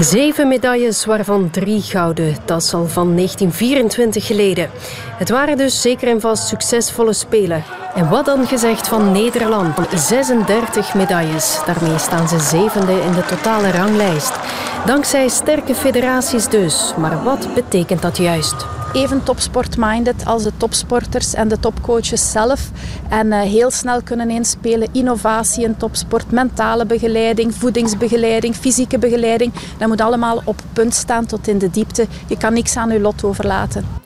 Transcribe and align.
Zeven 0.00 0.48
medailles, 0.48 1.04
waarvan 1.04 1.50
drie 1.50 1.82
gouden. 1.82 2.36
Dat 2.44 2.62
is 2.62 2.74
al 2.74 2.86
van 2.86 3.16
1924 3.16 4.26
geleden. 4.26 4.70
Het 5.18 5.28
waren 5.28 5.56
dus 5.56 5.80
zeker 5.80 6.08
en 6.08 6.20
vast 6.20 6.48
succesvolle 6.48 7.12
Spelen. 7.12 7.64
En 7.94 8.08
wat 8.08 8.24
dan 8.24 8.46
gezegd 8.46 8.88
van 8.88 9.12
Nederland? 9.12 9.76
36 9.94 10.94
medailles. 10.94 11.60
Daarmee 11.66 11.98
staan 11.98 12.28
ze 12.28 12.38
zevende 12.38 12.92
in 12.92 13.12
de 13.12 13.24
totale 13.24 13.70
ranglijst. 13.70 14.38
Dankzij 14.86 15.28
sterke 15.28 15.74
federaties 15.74 16.48
dus. 16.48 16.94
Maar 16.96 17.22
wat 17.24 17.54
betekent 17.54 18.02
dat 18.02 18.16
juist? 18.16 18.79
Even 18.92 19.22
topsportminded 19.22 20.24
als 20.24 20.42
de 20.42 20.52
topsporters 20.56 21.34
en 21.34 21.48
de 21.48 21.58
topcoaches 21.58 22.30
zelf. 22.30 22.70
En 23.08 23.26
uh, 23.26 23.40
heel 23.40 23.70
snel 23.70 24.02
kunnen 24.02 24.30
inspelen. 24.30 24.88
Innovatie 24.92 25.64
in 25.64 25.76
topsport, 25.76 26.30
mentale 26.30 26.86
begeleiding, 26.86 27.54
voedingsbegeleiding, 27.54 28.56
fysieke 28.56 28.98
begeleiding. 28.98 29.52
Dat 29.78 29.88
moet 29.88 30.00
allemaal 30.00 30.42
op 30.44 30.62
punt 30.72 30.94
staan 30.94 31.26
tot 31.26 31.48
in 31.48 31.58
de 31.58 31.70
diepte. 31.70 32.06
Je 32.26 32.36
kan 32.36 32.52
niks 32.52 32.76
aan 32.76 32.90
je 32.90 33.00
lot 33.00 33.24
overlaten. 33.24 33.99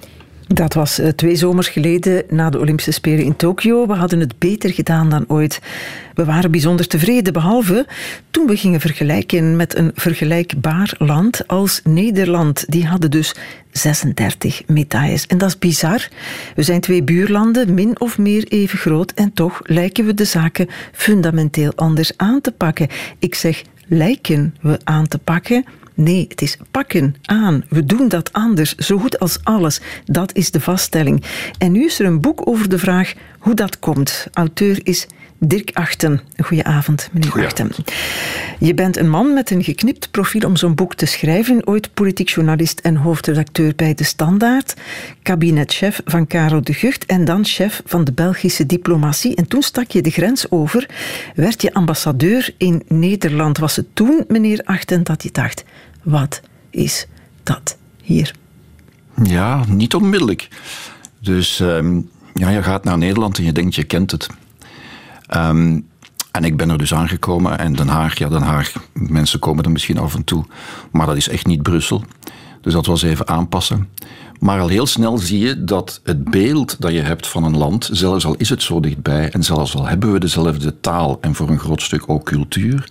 Dat 0.54 0.74
was 0.74 0.98
eh, 0.98 1.08
twee 1.08 1.36
zomers 1.36 1.68
geleden 1.68 2.22
na 2.28 2.50
de 2.50 2.58
Olympische 2.58 2.90
Spelen 2.90 3.24
in 3.24 3.36
Tokio. 3.36 3.86
We 3.86 3.92
hadden 3.92 4.20
het 4.20 4.38
beter 4.38 4.72
gedaan 4.72 5.10
dan 5.10 5.24
ooit. 5.28 5.60
We 6.14 6.24
waren 6.24 6.50
bijzonder 6.50 6.86
tevreden, 6.86 7.32
behalve 7.32 7.86
toen 8.30 8.46
we 8.46 8.56
gingen 8.56 8.80
vergelijken 8.80 9.56
met 9.56 9.76
een 9.76 9.90
vergelijkbaar 9.94 10.94
land 10.98 11.48
als 11.48 11.80
Nederland. 11.84 12.64
Die 12.68 12.86
hadden 12.86 13.10
dus 13.10 13.34
36 13.72 14.62
medailles. 14.66 15.26
En 15.26 15.38
dat 15.38 15.48
is 15.48 15.58
bizar. 15.58 16.08
We 16.54 16.62
zijn 16.62 16.80
twee 16.80 17.02
buurlanden, 17.02 17.74
min 17.74 18.00
of 18.00 18.18
meer 18.18 18.44
even 18.48 18.78
groot, 18.78 19.12
en 19.12 19.32
toch 19.32 19.60
lijken 19.62 20.06
we 20.06 20.14
de 20.14 20.24
zaken 20.24 20.68
fundamenteel 20.92 21.72
anders 21.74 22.12
aan 22.16 22.40
te 22.40 22.52
pakken. 22.52 22.88
Ik 23.18 23.34
zeg 23.34 23.62
lijken 23.86 24.54
we 24.60 24.78
aan 24.84 25.08
te 25.08 25.18
pakken 25.18 25.64
Nee, 25.94 26.26
het 26.28 26.42
is 26.42 26.56
pakken 26.70 27.14
aan. 27.22 27.64
We 27.68 27.84
doen 27.84 28.08
dat 28.08 28.32
anders, 28.32 28.74
zo 28.74 28.98
goed 28.98 29.18
als 29.18 29.38
alles. 29.42 29.80
Dat 30.04 30.34
is 30.34 30.50
de 30.50 30.60
vaststelling. 30.60 31.22
En 31.58 31.72
nu 31.72 31.84
is 31.84 32.00
er 32.00 32.06
een 32.06 32.20
boek 32.20 32.48
over 32.48 32.68
de 32.68 32.78
vraag 32.78 33.12
hoe 33.38 33.54
dat 33.54 33.78
komt. 33.78 34.26
Auteur 34.32 34.80
is 34.82 35.06
Dirk 35.38 35.70
Achten. 35.72 36.20
Goedenavond, 36.36 37.08
meneer 37.12 37.44
Achten. 37.44 37.70
Je 38.58 38.74
bent 38.74 38.96
een 38.96 39.08
man 39.08 39.32
met 39.32 39.50
een 39.50 39.64
geknipt 39.64 40.10
profiel 40.10 40.48
om 40.48 40.56
zo'n 40.56 40.74
boek 40.74 40.94
te 40.94 41.06
schrijven. 41.06 41.66
Ooit 41.66 41.94
politiek 41.94 42.28
journalist 42.28 42.80
en 42.80 42.96
hoofdredacteur 42.96 43.72
bij 43.76 43.94
De 43.94 44.04
Standaard. 44.04 44.74
Kabinetchef 45.22 46.00
van 46.04 46.26
Karel 46.26 46.62
de 46.62 46.72
Gucht 46.72 47.06
en 47.06 47.24
dan 47.24 47.44
chef 47.44 47.82
van 47.84 48.04
de 48.04 48.12
Belgische 48.12 48.66
diplomatie. 48.66 49.34
En 49.34 49.48
toen 49.48 49.62
stak 49.62 49.90
je 49.90 50.02
de 50.02 50.10
grens 50.10 50.50
over. 50.50 50.88
Werd 51.34 51.62
je 51.62 51.74
ambassadeur 51.74 52.54
in 52.56 52.82
Nederland. 52.88 53.58
Was 53.58 53.76
het 53.76 53.86
toen, 53.92 54.24
meneer 54.28 54.60
Achten, 54.64 55.04
dat 55.04 55.22
je 55.22 55.30
dacht... 55.32 55.64
Wat 56.04 56.40
is 56.70 57.06
dat 57.42 57.76
hier? 58.02 58.34
Ja, 59.22 59.64
niet 59.66 59.94
onmiddellijk. 59.94 60.48
Dus 61.18 61.60
ehm, 61.60 62.00
ja, 62.34 62.48
je 62.48 62.62
gaat 62.62 62.84
naar 62.84 62.98
Nederland 62.98 63.38
en 63.38 63.44
je 63.44 63.52
denkt 63.52 63.74
je 63.74 63.84
kent 63.84 64.10
het. 64.10 64.26
Ehm, 65.26 65.80
en 66.30 66.44
ik 66.44 66.56
ben 66.56 66.70
er 66.70 66.78
dus 66.78 66.94
aangekomen 66.94 67.58
en 67.58 67.72
Den 67.72 67.88
Haag, 67.88 68.18
ja 68.18 68.28
Den 68.28 68.42
Haag, 68.42 68.72
mensen 68.92 69.38
komen 69.38 69.64
er 69.64 69.70
misschien 69.70 69.98
af 69.98 70.14
en 70.14 70.24
toe, 70.24 70.44
maar 70.92 71.06
dat 71.06 71.16
is 71.16 71.28
echt 71.28 71.46
niet 71.46 71.62
Brussel. 71.62 72.04
Dus 72.60 72.72
dat 72.72 72.86
was 72.86 73.02
even 73.02 73.28
aanpassen. 73.28 73.88
Maar 74.40 74.60
al 74.60 74.68
heel 74.68 74.86
snel 74.86 75.18
zie 75.18 75.38
je 75.38 75.64
dat 75.64 76.00
het 76.04 76.24
beeld 76.24 76.80
dat 76.80 76.92
je 76.92 77.00
hebt 77.00 77.26
van 77.26 77.44
een 77.44 77.56
land, 77.56 77.88
zelfs 77.92 78.26
al 78.26 78.34
is 78.34 78.48
het 78.48 78.62
zo 78.62 78.80
dichtbij 78.80 79.30
en 79.30 79.42
zelfs 79.42 79.76
al 79.76 79.86
hebben 79.86 80.12
we 80.12 80.20
dezelfde 80.20 80.80
taal 80.80 81.18
en 81.20 81.34
voor 81.34 81.48
een 81.48 81.58
groot 81.58 81.82
stuk 81.82 82.02
ook 82.06 82.24
cultuur, 82.24 82.88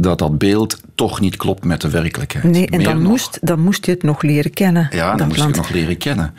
dat 0.00 0.18
dat 0.18 0.38
beeld 0.38 0.80
toch 0.94 1.20
niet 1.20 1.36
klopt 1.36 1.64
met 1.64 1.80
de 1.80 1.90
werkelijkheid. 1.90 2.44
Nee, 2.44 2.66
en 2.66 2.82
dan 2.82 3.02
moest, 3.02 3.38
dan 3.42 3.60
moest 3.60 3.86
je 3.86 3.92
het 3.92 4.02
nog 4.02 4.22
leren 4.22 4.50
kennen. 4.50 4.88
Ja, 4.90 5.14
dan 5.14 5.26
moest 5.26 5.40
je 5.40 5.46
het 5.46 5.56
nog 5.56 5.70
leren 5.70 5.96
kennen. 5.96 6.34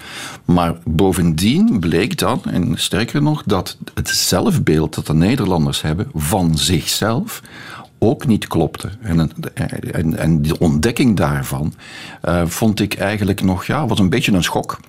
Maar 0.46 0.76
bovendien 0.86 1.80
bleek 1.80 2.18
dan, 2.18 2.42
en 2.46 2.74
sterker 2.76 3.22
nog, 3.22 3.44
dat 3.46 3.78
het 3.94 4.10
zelfbeeld 4.10 4.96
dat 4.96 5.06
de 5.06 5.14
Nederlanders 5.14 5.82
hebben 5.82 6.08
van 6.14 6.58
zichzelf 6.58 7.42
ook 8.00 8.28
niet 8.28 8.48
klopte. 8.48 8.90
En, 9.02 9.32
en, 9.92 10.18
en 10.18 10.42
de 10.42 10.60
ontdekking 10.60 11.18
daarvan 11.18 11.74
uh, 12.26 12.42
vond 12.46 12.80
ik 12.80 12.94
eigenlijk 12.94 13.42
nog, 13.42 13.66
ja, 13.66 13.88
was 13.88 14.00
een 14.00 14.10
beetje 14.10 14.32
een 14.32 14.44
schok. 14.44 14.80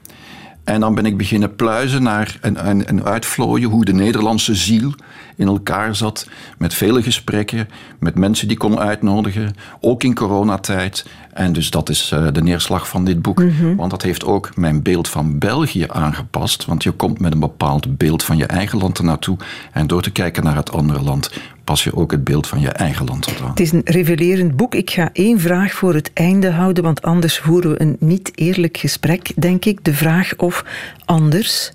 En 0.70 0.80
dan 0.80 0.94
ben 0.94 1.06
ik 1.06 1.16
beginnen 1.16 1.56
pluizen 1.56 2.02
naar 2.02 2.38
en, 2.40 2.56
en, 2.56 2.86
en 2.86 3.04
uitvlooien 3.04 3.70
hoe 3.70 3.84
de 3.84 3.92
Nederlandse 3.92 4.54
ziel 4.54 4.94
in 5.36 5.46
elkaar 5.46 5.96
zat. 5.96 6.28
Met 6.58 6.74
vele 6.74 7.02
gesprekken, 7.02 7.68
met 7.98 8.14
mensen 8.14 8.48
die 8.48 8.56
kon 8.56 8.78
uitnodigen. 8.78 9.54
Ook 9.80 10.02
in 10.02 10.14
coronatijd. 10.14 11.06
En 11.32 11.52
dus 11.52 11.70
dat 11.70 11.88
is 11.88 12.10
uh, 12.14 12.26
de 12.32 12.42
neerslag 12.42 12.88
van 12.88 13.04
dit 13.04 13.22
boek. 13.22 13.42
Mhm. 13.42 13.76
Want 13.76 13.90
dat 13.90 14.02
heeft 14.02 14.24
ook 14.24 14.56
mijn 14.56 14.82
beeld 14.82 15.08
van 15.08 15.38
België 15.38 15.84
aangepast. 15.88 16.64
Want 16.64 16.82
je 16.82 16.90
komt 16.90 17.20
met 17.20 17.32
een 17.32 17.40
bepaald 17.40 17.96
beeld 17.96 18.22
van 18.22 18.36
je 18.36 18.46
eigen 18.46 18.78
land 18.78 18.98
ernaartoe. 18.98 19.36
En 19.72 19.86
door 19.86 20.02
te 20.02 20.10
kijken 20.10 20.44
naar 20.44 20.56
het 20.56 20.72
andere 20.72 21.00
land 21.00 21.30
pas 21.70 21.84
je 21.84 21.96
ook 21.96 22.10
het 22.10 22.24
beeld 22.24 22.46
van 22.46 22.60
je 22.60 22.68
eigen 22.68 23.06
land 23.06 23.22
tot 23.22 23.40
aan. 23.40 23.48
Het 23.48 23.60
is 23.60 23.72
een 23.72 23.82
revelerend 23.84 24.56
boek. 24.56 24.74
Ik 24.74 24.90
ga 24.90 25.10
één 25.12 25.40
vraag 25.40 25.72
voor 25.72 25.94
het 25.94 26.10
einde 26.14 26.50
houden, 26.50 26.84
want 26.84 27.02
anders 27.02 27.38
voeren 27.38 27.70
we 27.70 27.80
een 27.80 27.96
niet 27.98 28.30
eerlijk 28.34 28.76
gesprek, 28.76 29.32
denk 29.36 29.64
ik. 29.64 29.84
De 29.84 29.94
vraag 29.94 30.32
of 30.36 30.64
anders, 31.04 31.72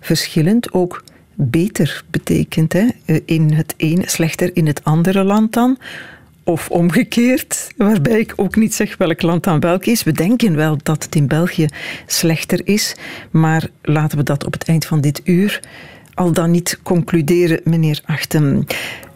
verschillend, 0.00 0.72
ook 0.72 1.04
beter 1.34 2.04
betekent. 2.10 2.72
Hè? 2.72 2.86
Eh, 3.04 3.20
in 3.24 3.52
het 3.52 3.74
een 3.76 4.02
slechter 4.06 4.50
in 4.56 4.66
het 4.66 4.84
andere 4.84 5.24
land 5.24 5.52
dan. 5.52 5.78
Of 6.44 6.70
omgekeerd, 6.70 7.72
waarbij 7.76 8.18
ik 8.18 8.32
ook 8.36 8.56
niet 8.56 8.74
zeg 8.74 8.96
welk 8.96 9.22
land 9.22 9.44
dan 9.44 9.60
welk 9.60 9.84
is. 9.84 10.02
We 10.02 10.12
denken 10.12 10.56
wel 10.56 10.78
dat 10.82 11.04
het 11.04 11.14
in 11.14 11.26
België 11.26 11.66
slechter 12.06 12.60
is, 12.64 12.94
maar 13.30 13.68
laten 13.82 14.18
we 14.18 14.24
dat 14.24 14.44
op 14.44 14.52
het 14.52 14.64
eind 14.64 14.86
van 14.86 15.00
dit 15.00 15.20
uur 15.24 15.60
al 16.14 16.32
dan 16.32 16.50
niet 16.50 16.78
concluderen, 16.82 17.60
meneer 17.64 18.00
Achten. 18.04 18.66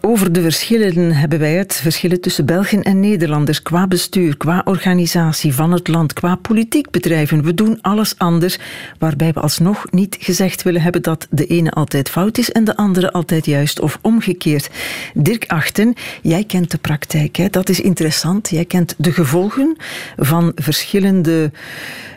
Over 0.04 0.32
de 0.32 0.42
verschillen 0.42 1.12
hebben 1.12 1.38
wij 1.38 1.52
het. 1.52 1.74
Verschillen 1.74 2.20
tussen 2.20 2.46
Belgen 2.46 2.82
en 2.82 3.00
Nederlanders 3.00 3.62
qua 3.62 3.86
bestuur, 3.86 4.36
qua 4.36 4.62
organisatie 4.64 5.54
van 5.54 5.72
het 5.72 5.88
land, 5.88 6.12
qua 6.12 6.36
politiek 6.36 6.90
bedrijven. 6.90 7.42
We 7.42 7.54
doen 7.54 7.78
alles 7.80 8.18
anders, 8.18 8.58
waarbij 8.98 9.32
we 9.32 9.40
alsnog 9.40 9.84
niet 9.90 10.16
gezegd 10.20 10.62
willen 10.62 10.82
hebben 10.82 11.02
dat 11.02 11.26
de 11.30 11.46
ene 11.46 11.70
altijd 11.70 12.08
fout 12.08 12.38
is 12.38 12.50
en 12.50 12.64
de 12.64 12.76
andere 12.76 13.12
altijd 13.12 13.46
juist 13.46 13.80
of 13.80 13.98
omgekeerd. 14.00 14.70
Dirk 15.14 15.44
Achten, 15.46 15.94
jij 16.22 16.44
kent 16.44 16.70
de 16.70 16.78
praktijk. 16.78 17.36
Hè? 17.36 17.48
Dat 17.48 17.68
is 17.68 17.80
interessant. 17.80 18.50
Jij 18.50 18.64
kent 18.64 18.94
de 18.98 19.12
gevolgen 19.12 19.76
van 20.16 20.52
verschillende 20.54 21.50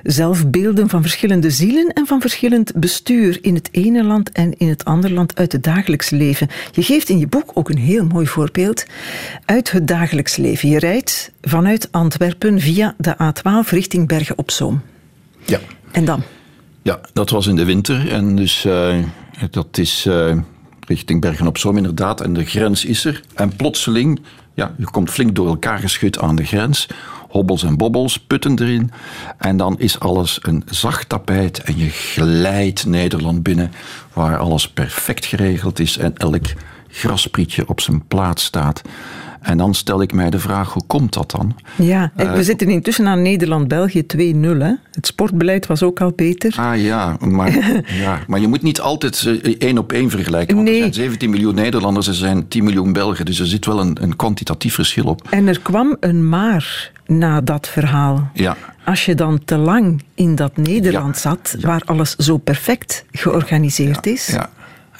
zelfbeelden, 0.03 0.90
van 0.90 1.01
verschillende 1.01 1.50
zielen 1.50 1.94
en 1.94 2.07
van 2.07 2.22
verschillend 2.22 2.74
bestuur 2.75 3.38
in 3.41 3.56
het 3.56 3.69
ene 3.72 4.03
land 4.03 4.31
en 4.31 4.57
in 4.57 4.69
het 4.69 4.85
andere 4.85 5.13
land 5.13 5.38
uit 5.38 5.51
het 5.51 5.63
dagelijks 5.63 6.09
leven. 6.09 6.47
Je 6.72 6.84
geeft 6.84 7.09
in 7.09 7.19
je 7.19 7.28
boek 7.28 7.51
ook 7.53 7.69
een 7.75 7.81
heel 7.81 8.06
mooi 8.06 8.28
voorbeeld 8.28 8.86
uit 9.46 9.72
het 9.72 9.88
dagelijks 9.88 10.36
leven. 10.36 10.69
Je 10.69 10.80
rijdt 10.80 11.31
vanuit 11.41 11.88
Antwerpen 11.91 12.59
via 12.59 12.96
de 12.97 13.16
A12 13.16 13.69
richting 13.69 14.08
Bergen 14.08 14.38
op 14.38 14.52
Zoom. 14.52 14.81
Ja. 15.46 15.59
En 15.91 16.06
dan? 16.06 16.24
Ja, 16.81 17.00
dat 17.13 17.30
was 17.30 17.47
in 17.47 17.56
de 17.56 17.66
winter. 17.66 18.12
En 18.12 18.36
dus 18.36 18.66
uh, 18.66 18.96
dat 19.52 19.78
is 19.78 20.06
uh, 20.06 20.38
richting 20.88 21.22
Bergen 21.22 21.47
op 21.47 21.58
Zoom 21.58 21.78
inderdaad. 21.78 22.22
En 22.22 22.34
de 22.34 22.46
grens 22.46 22.86
is 22.86 23.06
er. 23.06 23.22
En 23.34 23.56
plotseling, 23.56 24.22
ja, 24.53 24.75
je 24.78 24.86
komt 24.86 25.09
flink 25.09 25.36
door 25.36 25.47
elkaar 25.47 25.80
geschud 25.80 26.19
aan 26.19 26.36
de 26.36 26.46
grens. 26.46 26.88
Hobbels 27.30 27.63
en 27.63 27.78
bobbels, 27.78 28.19
putten 28.19 28.59
erin. 28.59 28.92
En 29.38 29.57
dan 29.57 29.80
is 29.80 30.00
alles 30.00 30.40
een 30.42 30.63
zacht 30.66 31.09
tapijt. 31.09 31.63
En 31.63 31.78
je 31.78 31.90
glijdt 31.90 32.86
Nederland 32.86 33.44
binnen, 33.44 33.72
waar 34.13 34.38
alles 34.38 34.69
perfect 34.69 35.25
geregeld 35.25 35.80
is. 35.80 35.97
En 35.97 36.18
elk 36.18 36.46
grasprietje 36.95 37.67
op 37.67 37.81
zijn 37.81 38.07
plaats 38.07 38.44
staat. 38.44 38.81
En 39.45 39.57
dan 39.57 39.73
stel 39.73 40.01
ik 40.01 40.13
mij 40.13 40.29
de 40.29 40.39
vraag, 40.39 40.73
hoe 40.73 40.83
komt 40.88 41.13
dat 41.13 41.31
dan? 41.31 41.56
Ja, 41.75 42.11
we 42.16 42.23
uh, 42.23 42.39
zitten 42.39 42.69
intussen 42.69 43.07
aan 43.07 43.22
Nederland-België 43.22 44.03
2-0. 44.18 44.18
Het 44.92 45.07
sportbeleid 45.07 45.65
was 45.65 45.83
ook 45.83 46.01
al 46.01 46.12
beter. 46.15 46.56
Ah 46.57 46.81
ja, 46.81 47.18
maar, 47.19 47.51
ja, 48.03 48.19
maar 48.27 48.39
je 48.39 48.47
moet 48.47 48.62
niet 48.62 48.80
altijd 48.81 49.24
uh, 49.24 49.56
één 49.59 49.77
op 49.77 49.92
één 49.92 50.09
vergelijken. 50.09 50.56
Want 50.56 50.68
nee. 50.68 50.75
er 50.75 50.81
zijn 50.81 50.94
17 50.94 51.30
miljoen 51.30 51.56
Nederlanders, 51.56 52.07
er 52.07 52.13
zijn 52.13 52.47
10 52.47 52.63
miljoen 52.63 52.94
Belgen. 52.94 53.25
Dus 53.25 53.39
er 53.39 53.47
zit 53.47 53.65
wel 53.65 53.80
een, 53.80 53.97
een 54.01 54.15
kwantitatief 54.15 54.74
verschil 54.74 55.06
op. 55.06 55.27
En 55.30 55.47
er 55.47 55.59
kwam 55.59 55.97
een 56.00 56.30
maar 56.30 56.92
na 57.06 57.42
dat 57.42 57.68
verhaal. 57.68 58.30
Ja. 58.33 58.57
Als 58.86 59.06
je 59.06 59.15
dan 59.15 59.44
te 59.45 59.57
lang 59.57 60.03
in 60.15 60.36
dat 60.36 60.57
Nederland 60.57 61.15
ja. 61.15 61.21
zat, 61.21 61.56
waar 61.62 61.81
alles 61.86 62.15
zo 62.15 62.38
perfect 62.38 63.06
georganiseerd 63.12 64.06
is... 64.06 64.27
Ja 64.27 64.50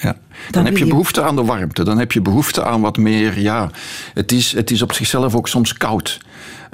ja. 0.02 0.16
Dan, 0.52 0.66
heb 0.66 0.78
je 0.78 0.86
behoefte 0.86 1.22
aan 1.22 1.36
de 1.36 1.44
warmte. 1.44 1.84
Dan 1.84 1.98
heb 1.98 2.12
je 2.12 2.22
behoefte 2.22 2.64
aan 2.64 2.82
wat 2.82 2.98
meer. 2.98 3.40
Ja, 3.40 3.70
het 4.14 4.32
is, 4.32 4.52
het 4.52 4.72
is 4.72 4.82
op 4.82 4.94
zichzelf 4.94 5.36
ook 5.36 5.48
soms 5.48 5.74
koud. 5.74 6.20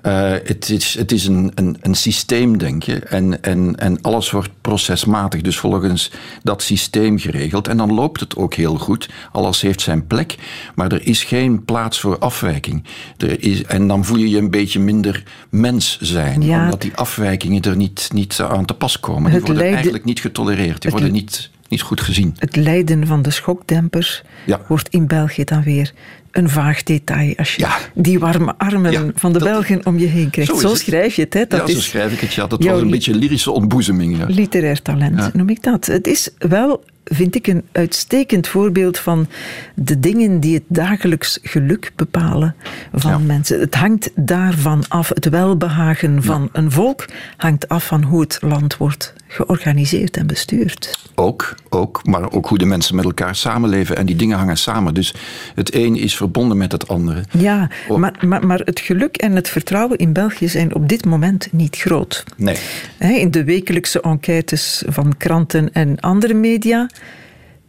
Uh, 0.06 0.31
het 0.44 0.69
is, 0.69 0.97
het 0.97 1.12
is 1.12 1.25
een, 1.25 1.51
een, 1.56 1.77
een 1.81 1.95
systeem, 1.95 2.57
denk 2.57 2.83
je. 2.83 3.00
En, 3.00 3.44
en, 3.44 3.75
en 3.75 4.01
alles 4.01 4.31
wordt 4.31 4.50
procesmatig, 4.62 5.41
dus 5.41 5.57
volgens 5.57 6.12
dat 6.44 6.62
systeem 6.62 7.19
geregeld. 7.19 7.68
En 7.68 7.77
dan 7.77 7.94
loopt 7.94 8.19
het 8.19 8.35
ook 8.35 8.53
heel 8.53 8.77
goed. 8.77 9.09
Alles 9.31 9.62
heeft 9.62 9.81
zijn 9.81 10.07
plek, 10.07 10.35
maar 10.75 10.91
er 10.91 11.07
is 11.07 11.23
geen 11.23 11.65
plaats 11.65 12.00
voor 12.00 12.18
afwijking. 12.18 12.83
Er 13.18 13.44
is, 13.44 13.63
en 13.63 13.88
dan 13.88 14.06
voel 14.06 14.18
je 14.18 14.29
je 14.29 14.38
een 14.38 14.51
beetje 14.51 14.79
minder 14.79 15.23
mens 15.50 15.97
zijn, 16.00 16.41
ja. 16.41 16.63
omdat 16.63 16.81
die 16.81 16.95
afwijkingen 16.95 17.62
er 17.62 17.75
niet, 17.75 18.09
niet 18.13 18.39
aan 18.39 18.65
te 18.65 18.73
pas 18.73 19.00
komen. 19.00 19.31
Die 19.31 19.41
worden 19.41 19.63
eigenlijk 19.63 20.03
niet 20.03 20.19
getolereerd, 20.19 20.81
die 20.81 20.91
worden 20.91 21.12
niet 21.12 21.50
niet 21.71 21.81
goed 21.81 22.01
gezien. 22.01 22.35
Het 22.38 22.56
lijden 22.56 23.07
van 23.07 23.21
de 23.21 23.31
schokdempers 23.31 24.23
wordt 24.68 24.89
in 24.89 25.07
België 25.07 25.44
dan 25.44 25.63
weer 25.63 25.91
een 26.31 26.50
vaag 26.50 26.83
detail. 26.83 27.33
Als 27.38 27.56
je 27.56 27.68
die 27.94 28.19
warme 28.19 28.53
armen 28.57 29.12
van 29.15 29.33
de 29.33 29.39
Belgen 29.39 29.85
om 29.85 29.97
je 29.97 30.07
heen 30.07 30.29
krijgt. 30.29 30.57
Zo, 30.57 30.75
schrijf 30.75 31.15
je 31.15 31.21
het. 31.21 31.33
Hè? 31.33 31.45
Dat 31.47 31.68
ja, 31.68 31.73
zo 31.73 31.81
schrijf 31.81 32.13
ik 32.13 32.19
het. 32.19 32.33
Ja. 32.33 32.47
Dat 32.47 32.63
was 32.63 32.81
een 32.81 32.89
beetje 32.89 33.15
lyrische 33.15 33.51
ontboezeming. 33.51 34.18
Ja. 34.18 34.25
Literair 34.27 34.81
talent 34.81 35.33
noem 35.33 35.50
ik 35.50 35.63
dat. 35.63 35.85
Het 35.85 36.07
is 36.07 36.29
wel 36.38 36.83
vind 37.03 37.35
ik 37.35 37.47
een 37.47 37.63
uitstekend 37.71 38.47
voorbeeld 38.47 39.00
van 39.00 39.27
de 39.75 40.00
dingen 40.00 40.39
die 40.39 40.53
het 40.53 40.63
dagelijks 40.68 41.39
geluk 41.41 41.91
bepalen 41.95 42.56
van 42.94 43.25
mensen. 43.25 43.59
Het 43.59 43.75
hangt 43.75 44.12
daarvan 44.15 44.83
af. 44.88 45.09
Het 45.09 45.29
welbehagen 45.29 46.23
van 46.23 46.50
een 46.51 46.71
volk 46.71 47.06
hangt 47.38 47.68
af 47.68 47.85
van 47.85 48.03
hoe 48.03 48.21
het 48.21 48.38
land 48.41 48.77
wordt 48.77 49.13
georganiseerd 49.31 50.18
en 50.18 50.28
bestuurd. 50.28 51.10
Ook, 51.16 51.56
ook, 51.69 52.06
maar 52.06 52.31
ook 52.31 52.48
hoe 52.48 52.57
de 52.57 52.66
mensen 52.66 52.95
met 52.95 53.06
elkaar 53.06 53.36
samenleven 53.36 53.98
en 53.98 54.06
die 54.06 54.16
dingen 54.16 54.38
hangen 54.38 54.57
samen. 54.57 54.94
Dus 54.94 55.13
het 55.56 55.75
een 55.75 55.95
is 55.95 56.16
verbonden 56.16 56.57
met 56.57 56.72
het 56.72 56.88
andere. 56.88 57.24
Ja, 57.38 57.69
maar, 57.98 58.25
maar, 58.25 58.45
maar 58.48 58.60
het 58.60 58.80
geluk 58.80 59.18
en 59.18 59.36
het 59.36 59.50
vertrouwen 59.50 59.98
in 59.98 60.13
België 60.13 60.48
zijn 60.48 60.75
op 60.75 60.89
dit 60.89 61.06
moment 61.06 61.48
niet 61.51 61.75
groot. 61.75 62.24
Nee. 62.38 62.57
In 62.98 63.31
de 63.31 63.44
wekelijkse 63.44 64.01
enquêtes 64.01 64.83
van 64.88 65.18
kranten 65.18 65.74
en 65.74 66.00
andere 66.00 66.33
media 66.33 66.89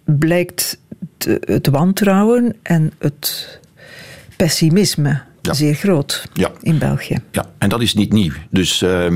blijkt 0.05 0.79
het 1.45 1.69
wantrouwen 1.69 2.57
en 2.63 2.93
het 2.99 3.61
pessimisme 4.37 5.23
zeer 5.51 5.75
groot 5.75 6.29
in 6.61 6.79
België. 6.79 7.17
Ja, 7.31 7.51
en 7.59 7.69
dat 7.69 7.83
is 7.83 7.95
niet 7.95 8.13
nieuw. 8.13 8.33
Dus 8.51 8.83
uh, 8.83 9.07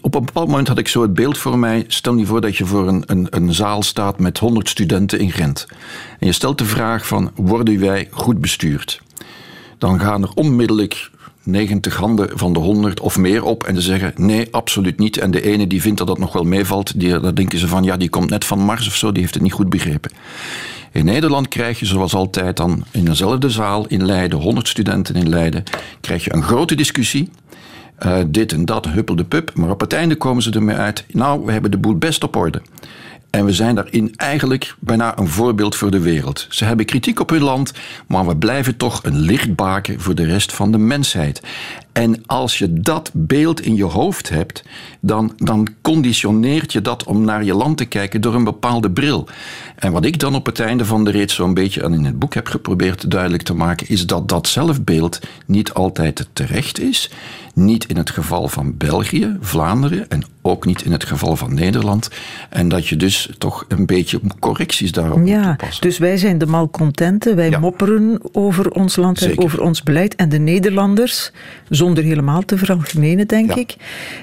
op 0.00 0.14
een 0.14 0.24
bepaald 0.24 0.48
moment 0.48 0.68
had 0.68 0.78
ik 0.78 0.88
zo 0.88 1.02
het 1.02 1.14
beeld 1.14 1.38
voor 1.38 1.58
mij. 1.58 1.84
Stel 1.86 2.16
je 2.16 2.26
voor 2.26 2.40
dat 2.40 2.56
je 2.56 2.66
voor 2.66 2.88
een, 2.88 3.02
een, 3.06 3.26
een 3.30 3.54
zaal 3.54 3.82
staat 3.82 4.18
met 4.18 4.38
100 4.38 4.68
studenten 4.68 5.18
in 5.18 5.32
Gent. 5.32 5.66
En 6.18 6.26
je 6.26 6.32
stelt 6.32 6.58
de 6.58 6.64
vraag 6.64 7.06
van, 7.06 7.30
worden 7.34 7.80
wij 7.80 8.08
goed 8.10 8.40
bestuurd? 8.40 9.02
Dan 9.78 10.00
gaan 10.00 10.22
er 10.22 10.30
onmiddellijk 10.34 11.10
90 11.42 11.96
handen 11.96 12.38
van 12.38 12.52
de 12.52 12.58
100 12.58 13.00
of 13.00 13.18
meer 13.18 13.44
op 13.44 13.64
en 13.64 13.74
ze 13.74 13.80
zeggen 13.80 14.12
nee, 14.16 14.48
absoluut 14.50 14.98
niet. 14.98 15.18
En 15.18 15.30
de 15.30 15.42
ene 15.42 15.66
die 15.66 15.80
vindt 15.80 15.98
dat 15.98 16.06
dat 16.06 16.18
nog 16.18 16.32
wel 16.32 16.44
meevalt, 16.44 17.00
daar 17.00 17.34
denken 17.34 17.58
ze 17.58 17.68
van 17.68 17.82
ja, 17.82 17.96
die 17.96 18.08
komt 18.08 18.30
net 18.30 18.44
van 18.44 18.58
Mars 18.58 18.86
of 18.86 18.94
zo, 18.94 19.12
die 19.12 19.20
heeft 19.20 19.34
het 19.34 19.42
niet 19.42 19.52
goed 19.52 19.70
begrepen. 19.70 20.10
In 20.92 21.04
Nederland 21.04 21.48
krijg 21.48 21.78
je 21.78 21.86
zoals 21.86 22.14
altijd 22.14 22.56
dan 22.56 22.84
in 22.90 23.04
dezelfde 23.04 23.50
zaal 23.50 23.86
in 23.86 24.04
Leiden, 24.04 24.38
100 24.38 24.68
studenten 24.68 25.14
in 25.14 25.28
Leiden, 25.28 25.62
krijg 26.00 26.24
je 26.24 26.34
een 26.34 26.42
grote 26.42 26.74
discussie. 26.74 27.30
Uh, 28.06 28.18
dit 28.26 28.52
en 28.52 28.64
dat, 28.64 28.86
huppel 28.86 29.16
de 29.16 29.24
pup. 29.24 29.54
Maar 29.54 29.70
op 29.70 29.80
het 29.80 29.92
einde 29.92 30.16
komen 30.16 30.42
ze 30.42 30.50
ermee 30.50 30.76
uit. 30.76 31.04
Nou, 31.12 31.44
we 31.44 31.52
hebben 31.52 31.70
de 31.70 31.78
boel 31.78 31.96
best 31.96 32.24
op 32.24 32.36
orde. 32.36 32.62
En 33.30 33.44
we 33.44 33.52
zijn 33.52 33.74
daarin 33.74 34.12
eigenlijk 34.16 34.74
bijna 34.78 35.18
een 35.18 35.28
voorbeeld 35.28 35.76
voor 35.76 35.90
de 35.90 36.00
wereld. 36.00 36.46
Ze 36.50 36.64
hebben 36.64 36.86
kritiek 36.86 37.20
op 37.20 37.30
hun 37.30 37.42
land, 37.42 37.72
maar 38.06 38.26
we 38.26 38.36
blijven 38.36 38.76
toch 38.76 39.04
een 39.04 39.18
lichtbaken 39.18 40.00
voor 40.00 40.14
de 40.14 40.24
rest 40.24 40.52
van 40.52 40.72
de 40.72 40.78
mensheid. 40.78 41.42
En 41.96 42.26
als 42.26 42.58
je 42.58 42.72
dat 42.72 43.10
beeld 43.14 43.60
in 43.60 43.76
je 43.76 43.84
hoofd 43.84 44.28
hebt, 44.28 44.62
dan, 45.00 45.32
dan 45.36 45.68
conditioneert 45.82 46.72
je 46.72 46.80
dat 46.80 47.04
om 47.04 47.24
naar 47.24 47.44
je 47.44 47.54
land 47.54 47.76
te 47.76 47.84
kijken 47.84 48.20
door 48.20 48.34
een 48.34 48.44
bepaalde 48.44 48.90
bril. 48.90 49.28
En 49.76 49.92
wat 49.92 50.04
ik 50.04 50.18
dan 50.18 50.34
op 50.34 50.46
het 50.46 50.60
einde 50.60 50.84
van 50.84 51.04
de 51.04 51.10
rit 51.10 51.30
zo'n 51.30 51.54
beetje 51.54 51.82
in 51.82 52.04
het 52.04 52.18
boek 52.18 52.34
heb 52.34 52.46
geprobeerd 52.46 53.10
duidelijk 53.10 53.42
te 53.42 53.54
maken, 53.54 53.88
is 53.88 54.06
dat 54.06 54.28
dat 54.28 54.48
zelfbeeld 54.48 55.18
niet 55.46 55.72
altijd 55.72 56.28
terecht 56.32 56.80
is. 56.80 57.10
Niet 57.54 57.84
in 57.84 57.96
het 57.96 58.10
geval 58.10 58.48
van 58.48 58.76
België, 58.76 59.36
Vlaanderen 59.40 60.08
en 60.08 60.22
ook 60.42 60.66
niet 60.66 60.82
in 60.82 60.92
het 60.92 61.04
geval 61.04 61.36
van 61.36 61.54
Nederland. 61.54 62.10
En 62.50 62.68
dat 62.68 62.86
je 62.86 62.96
dus 62.96 63.30
toch 63.38 63.64
een 63.68 63.86
beetje 63.86 64.20
correcties 64.40 64.92
daarop 64.92 65.26
ja, 65.26 65.36
moet 65.36 65.46
toepassen. 65.46 65.82
Dus 65.82 65.98
wij 65.98 66.16
zijn 66.16 66.38
de 66.38 66.46
malcontenten, 66.46 67.36
wij 67.36 67.58
mopperen 67.58 68.18
over 68.32 68.70
ons 68.70 68.96
land 68.96 69.22
en 69.22 69.38
over 69.38 69.62
ons 69.62 69.82
beleid. 69.82 70.14
En 70.14 70.28
de 70.28 70.38
Nederlanders, 70.38 71.32
zonder 71.68 71.85
helemaal 71.94 72.42
te 72.42 72.58
veralgemenen, 72.58 73.26
denk 73.26 73.54
ik, 73.54 73.76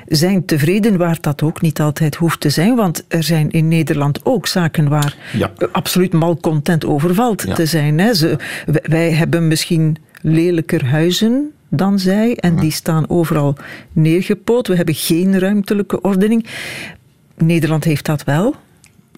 zijn 0.08 0.46
tevreden 0.46 0.98
waar 0.98 1.18
dat 1.22 1.42
ook 1.42 1.62
niet 1.62 1.82
altijd 1.82 2.16
hoeft 2.16 2.40
te 2.40 2.50
zijn. 2.50 2.76
Want 2.76 3.04
er 3.08 3.24
zijn 3.24 3.52
in 3.52 3.68
Nederland 3.68 4.20
ook 4.24 4.48
zaken 4.48 4.90
waar 4.90 5.16
absoluut 5.72 6.14
malcontent 6.14 6.86
over 6.86 7.14
valt 7.14 7.56
te 7.56 7.66
zijn. 7.66 8.00
Hè. 8.00 8.14
Ze, 8.14 8.38
wij 8.84 9.12
hebben 9.12 9.48
misschien 9.48 9.98
lelijker 10.22 10.86
huizen 10.86 11.52
dan 11.70 12.00
zij. 12.00 12.36
En 12.36 12.56
die 12.56 12.72
staan 12.72 13.10
overal 13.10 13.56
neergepoot. 13.92 14.68
We 14.68 14.76
hebben 14.76 14.96
geen 14.96 15.40
ruimtelijke 15.40 16.02
ordening. 16.02 16.46
Nederland 17.38 17.84
heeft 17.84 18.06
dat 18.06 18.24
wel. 18.24 18.56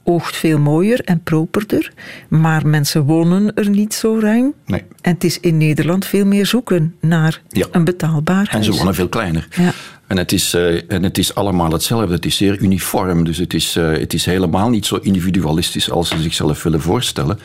Oogt 0.07 0.35
veel 0.35 0.59
mooier 0.59 0.99
en 0.99 1.21
properder. 1.23 1.91
Maar 2.27 2.67
mensen 2.67 3.03
wonen 3.03 3.53
er 3.53 3.69
niet 3.69 3.93
zo 3.93 4.19
ruim. 4.19 4.53
Nee. 4.65 4.83
En 5.01 5.13
het 5.13 5.23
is 5.23 5.39
in 5.39 5.57
Nederland 5.57 6.05
veel 6.05 6.25
meer 6.25 6.45
zoeken 6.45 6.95
naar 7.01 7.41
een 7.71 7.83
betaalbaar 7.83 8.35
huis. 8.35 8.49
En 8.49 8.63
ze 8.63 8.71
wonen 8.71 8.95
veel 8.95 9.09
kleiner. 9.09 9.47
Ja. 9.51 9.73
En 10.07 10.17
het, 10.17 10.31
is, 10.31 10.53
uh, 10.53 10.91
en 10.91 11.03
het 11.03 11.17
is 11.17 11.35
allemaal 11.35 11.71
hetzelfde. 11.71 12.13
Het 12.13 12.25
is 12.25 12.37
zeer 12.37 12.59
uniform. 12.59 13.23
Dus 13.23 13.37
het 13.37 13.53
is, 13.53 13.75
uh, 13.77 13.91
het 13.91 14.13
is 14.13 14.25
helemaal 14.25 14.69
niet 14.69 14.85
zo 14.85 14.95
individualistisch 14.95 15.91
als 15.91 16.09
ze 16.09 16.21
zichzelf 16.21 16.63
willen 16.63 16.81
voorstellen. 16.81 17.39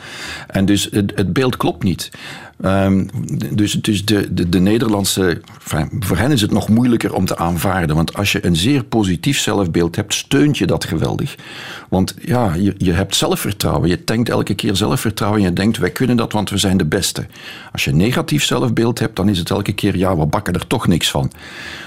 En 0.47 0.65
dus 0.65 0.87
het, 0.91 1.11
het 1.15 1.33
beeld 1.33 1.57
klopt 1.57 1.83
niet. 1.83 2.09
Um, 2.65 3.09
dus 3.55 3.71
dus 3.71 4.05
de, 4.05 4.33
de, 4.33 4.49
de 4.49 4.59
Nederlandse. 4.59 5.41
voor 5.99 6.17
hen 6.17 6.31
is 6.31 6.41
het 6.41 6.51
nog 6.51 6.69
moeilijker 6.69 7.13
om 7.13 7.25
te 7.25 7.37
aanvaarden. 7.37 7.95
Want 7.95 8.13
als 8.13 8.31
je 8.31 8.45
een 8.45 8.55
zeer 8.55 8.83
positief 8.83 9.39
zelfbeeld 9.39 9.95
hebt, 9.95 10.13
steunt 10.13 10.57
je 10.57 10.65
dat 10.65 10.85
geweldig. 10.85 11.35
Want 11.89 12.15
ja, 12.21 12.53
je, 12.53 12.75
je 12.77 12.91
hebt 12.91 13.15
zelfvertrouwen. 13.15 13.89
Je 13.89 14.03
denkt 14.05 14.29
elke 14.29 14.53
keer 14.53 14.75
zelfvertrouwen. 14.75 15.41
En 15.41 15.47
je 15.47 15.53
denkt, 15.53 15.77
wij 15.77 15.89
kunnen 15.89 16.17
dat, 16.17 16.31
want 16.31 16.49
we 16.49 16.57
zijn 16.57 16.77
de 16.77 16.85
beste. 16.85 17.25
Als 17.71 17.83
je 17.83 17.91
een 17.91 17.97
negatief 17.97 18.43
zelfbeeld 18.43 18.99
hebt, 18.99 19.15
dan 19.15 19.29
is 19.29 19.37
het 19.37 19.49
elke 19.49 19.73
keer, 19.73 19.97
ja, 19.97 20.17
we 20.17 20.25
bakken 20.25 20.53
er 20.53 20.67
toch 20.67 20.87
niks 20.87 21.11
van. 21.11 21.31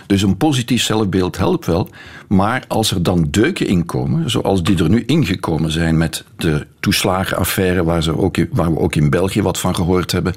Dus 0.07 0.23
een 0.23 0.37
positief 0.37 0.83
zelfbeeld 0.83 1.37
helpt 1.37 1.67
wel. 1.67 1.89
Maar 2.29 2.65
als 2.69 2.91
er 2.91 3.03
dan 3.03 3.27
deuken 3.31 3.67
inkomen, 3.67 4.31
zoals 4.31 4.63
die 4.63 4.79
er 4.79 4.89
nu 4.89 5.03
ingekomen 5.07 5.71
zijn 5.71 5.99
met 5.99 6.25
de 6.37 6.67
toeslagenaffaire, 6.81 7.85
waar, 7.85 8.03
ze 8.03 8.19
ook, 8.19 8.37
waar 8.51 8.73
we 8.73 8.79
ook 8.79 8.95
in 8.95 9.11
België 9.11 9.43
wat 9.43 9.61
van 9.61 9.75
gehoord 9.75 10.13
hebben. 10.13 10.35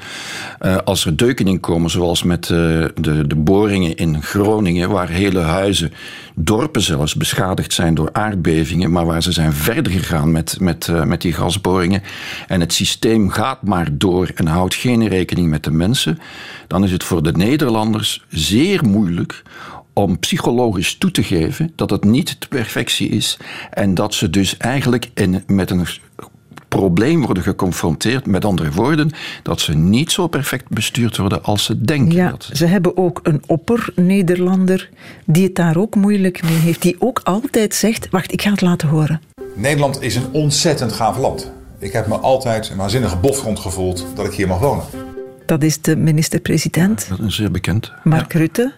Uh, 0.62 0.78
als 0.78 1.06
er 1.06 1.18
deuken 1.18 1.48
inkomen, 1.48 1.90
zoals 1.90 2.24
met 2.24 2.50
uh, 2.50 2.58
de, 2.96 3.28
de 3.28 3.36
boringen 3.36 3.96
in 3.96 4.24
Groningen, 4.24 4.90
waar 4.90 5.10
hele 5.10 5.40
huizen, 5.40 5.94
dorpen 6.36 6.82
zelfs, 6.82 7.16
beschadigd 7.16 7.74
zijn 7.74 7.94
door 7.94 8.10
aardbevingen, 8.12 8.92
maar 8.92 9.06
waar 9.06 9.24
ze 9.24 9.32
zijn 9.32 9.54
verder 9.54 9.92
gegaan 9.92 10.32
met, 10.32 10.58
met, 10.60 10.88
uh, 10.88 11.04
met 11.04 11.22
die 11.22 11.34
gasboringen. 11.34 12.04
En 12.48 12.60
het 12.60 12.74
systeem 12.74 13.30
gaat 13.30 13.62
maar 13.62 13.88
door 13.92 14.32
en 14.36 14.48
houdt 14.48 14.76
geen 14.76 15.08
rekening 15.08 15.50
met 15.50 15.64
de 15.64 15.72
mensen. 15.72 16.20
Dan 16.68 16.84
is 16.84 16.92
het 16.92 17.04
voor 17.04 17.24
de 17.24 17.32
Nederlanders 17.32 18.26
zeer 18.30 18.86
moeilijk 18.86 19.44
om 19.94 20.20
psychologisch 20.20 20.98
toe 20.98 21.12
te 21.12 21.24
geven 21.24 21.72
dat 21.76 21.90
het 21.90 22.04
niet 22.04 22.42
de 22.42 22.48
perfectie 22.48 23.10
is 23.10 23.38
en 23.72 23.94
dat 23.94 24.14
ze 24.14 24.30
dus 24.30 24.58
eigenlijk 24.58 25.10
in, 25.14 25.44
met 25.48 25.72
een 25.72 25.86
probleem 26.68 27.26
worden 27.26 27.44
geconfronteerd. 27.44 28.26
Met 28.26 28.46
andere 28.46 28.72
woorden, 28.72 29.12
dat 29.44 29.60
ze 29.60 29.74
niet 29.74 30.12
zo 30.12 30.28
perfect 30.28 30.70
bestuurd 30.70 31.18
worden 31.18 31.44
als 31.44 31.64
ze 31.64 31.82
denken. 31.82 32.16
Ja, 32.16 32.30
dat 32.30 32.50
ze 32.54 32.66
hebben 32.66 32.98
ook 32.98 33.20
een 33.24 33.44
opper-Nederlander 33.46 34.90
die 35.26 35.44
het 35.44 35.56
daar 35.56 35.78
ook 35.78 35.96
moeilijk 35.96 36.44
mee 36.44 36.58
heeft. 36.58 36.82
Die 36.82 36.96
ook 37.00 37.20
altijd 37.24 37.76
zegt, 37.76 38.10
wacht, 38.10 38.32
ik 38.32 38.42
ga 38.42 38.52
het 38.52 38.62
laten 38.62 38.88
horen. 38.88 39.22
Nederland 39.56 40.02
is 40.02 40.16
een 40.16 40.32
ontzettend 40.32 40.92
gaaf 40.92 41.18
land. 41.18 41.52
Ik 41.80 41.94
heb 41.94 42.08
me 42.08 42.16
altijd 42.16 42.70
een 42.70 42.78
waanzinnige 42.78 43.18
bofgrond 43.18 43.60
gevoeld 43.60 44.06
dat 44.16 44.26
ik 44.26 44.34
hier 44.34 44.48
mag 44.48 44.60
wonen. 44.60 44.84
Dat 45.46 45.64
is 45.64 45.82
de 45.82 45.96
minister-president. 45.96 47.08
Dat 47.10 47.20
is 47.20 47.36
zeer 47.36 47.52
bekend. 47.52 47.92
Mark 48.04 48.34
Rutte. 48.34 48.74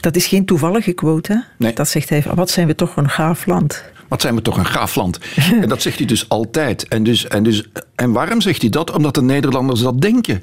Dat 0.00 0.16
is 0.16 0.26
geen 0.26 0.44
toevallige 0.44 0.92
quote. 0.92 1.32
Hè? 1.32 1.38
Nee. 1.58 1.72
Dat 1.72 1.88
zegt 1.88 2.08
hij, 2.08 2.24
wat 2.34 2.50
zijn 2.50 2.66
we 2.66 2.74
toch 2.74 2.96
een 2.96 3.08
gaaf 3.08 3.46
land. 3.46 3.84
Wat 4.12 4.20
zijn 4.20 4.34
we 4.34 4.42
toch 4.42 4.56
een 4.56 4.66
gaaf 4.66 4.94
land. 4.94 5.18
en 5.62 5.68
dat 5.68 5.82
zegt 5.82 5.98
hij 5.98 6.06
dus 6.06 6.28
altijd. 6.28 6.88
En, 6.88 7.02
dus, 7.02 7.28
en, 7.28 7.42
dus, 7.42 7.64
en 7.94 8.12
waarom 8.12 8.40
zegt 8.40 8.60
hij 8.60 8.70
dat? 8.70 8.90
Omdat 8.90 9.14
de 9.14 9.22
Nederlanders 9.22 9.80
dat 9.80 10.00
denken. 10.00 10.42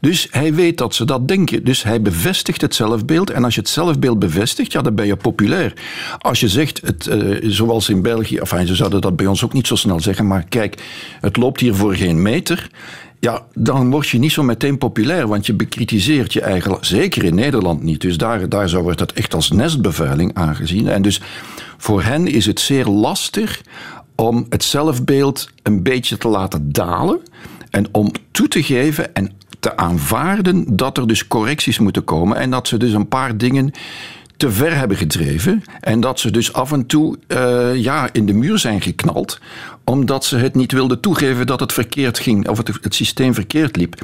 Dus 0.00 0.28
hij 0.30 0.54
weet 0.54 0.78
dat 0.78 0.94
ze 0.94 1.04
dat 1.04 1.28
denken. 1.28 1.64
Dus 1.64 1.82
hij 1.82 2.02
bevestigt 2.02 2.60
het 2.60 2.74
zelfbeeld. 2.74 3.30
En 3.30 3.44
als 3.44 3.54
je 3.54 3.60
het 3.60 3.68
zelfbeeld 3.68 4.18
bevestigt, 4.18 4.72
ja, 4.72 4.82
dan 4.82 4.94
ben 4.94 5.06
je 5.06 5.16
populair. 5.16 5.72
Als 6.18 6.40
je 6.40 6.48
zegt, 6.48 6.80
het, 6.84 7.06
uh, 7.06 7.36
zoals 7.42 7.88
in 7.88 8.02
België, 8.02 8.36
enfin, 8.36 8.66
ze 8.66 8.74
zouden 8.74 9.00
dat 9.00 9.16
bij 9.16 9.26
ons 9.26 9.44
ook 9.44 9.52
niet 9.52 9.66
zo 9.66 9.74
snel 9.74 10.00
zeggen, 10.00 10.26
maar 10.26 10.44
kijk, 10.48 10.82
het 11.20 11.36
loopt 11.36 11.60
hier 11.60 11.74
voor 11.74 11.94
geen 11.94 12.22
meter. 12.22 12.70
Ja, 13.20 13.42
dan 13.54 13.90
word 13.90 14.08
je 14.08 14.18
niet 14.18 14.32
zo 14.32 14.42
meteen 14.42 14.78
populair, 14.78 15.28
want 15.28 15.46
je 15.46 15.54
bekritiseert 15.54 16.32
je 16.32 16.40
eigen. 16.40 16.76
Zeker 16.80 17.24
in 17.24 17.34
Nederland 17.34 17.82
niet. 17.82 18.00
Dus 18.00 18.16
daar, 18.16 18.48
daar 18.48 18.82
wordt 18.82 19.00
het 19.00 19.12
echt 19.12 19.34
als 19.34 19.50
nestbevuiling 19.50 20.34
aangezien. 20.34 20.88
En 20.88 21.02
dus 21.02 21.20
voor 21.76 22.02
hen 22.02 22.26
is 22.26 22.46
het 22.46 22.60
zeer 22.60 22.86
lastig 22.86 23.62
om 24.14 24.46
het 24.48 24.64
zelfbeeld 24.64 25.50
een 25.62 25.82
beetje 25.82 26.16
te 26.16 26.28
laten 26.28 26.72
dalen. 26.72 27.20
En 27.70 27.86
om 27.92 28.12
toe 28.30 28.48
te 28.48 28.62
geven 28.62 29.14
en 29.14 29.32
te 29.60 29.76
aanvaarden 29.76 30.76
dat 30.76 30.98
er 30.98 31.06
dus 31.06 31.28
correcties 31.28 31.78
moeten 31.78 32.04
komen. 32.04 32.36
En 32.36 32.50
dat 32.50 32.68
ze 32.68 32.76
dus 32.76 32.92
een 32.92 33.08
paar 33.08 33.36
dingen 33.36 33.72
te 34.38 34.50
ver 34.50 34.76
hebben 34.76 34.96
gedreven. 34.96 35.62
En 35.80 36.00
dat 36.00 36.20
ze 36.20 36.30
dus 36.30 36.52
af 36.52 36.72
en 36.72 36.86
toe 36.86 37.18
uh, 37.28 37.74
ja, 37.74 38.08
in 38.12 38.26
de 38.26 38.32
muur 38.32 38.58
zijn 38.58 38.80
geknald. 38.80 39.38
Omdat 39.84 40.24
ze 40.24 40.36
het 40.36 40.54
niet 40.54 40.72
wilden 40.72 41.00
toegeven 41.00 41.46
dat 41.46 41.60
het 41.60 41.72
verkeerd 41.72 42.18
ging. 42.18 42.48
Of 42.48 42.56
het, 42.56 42.70
het 42.82 42.94
systeem 42.94 43.34
verkeerd 43.34 43.76
liep. 43.76 43.94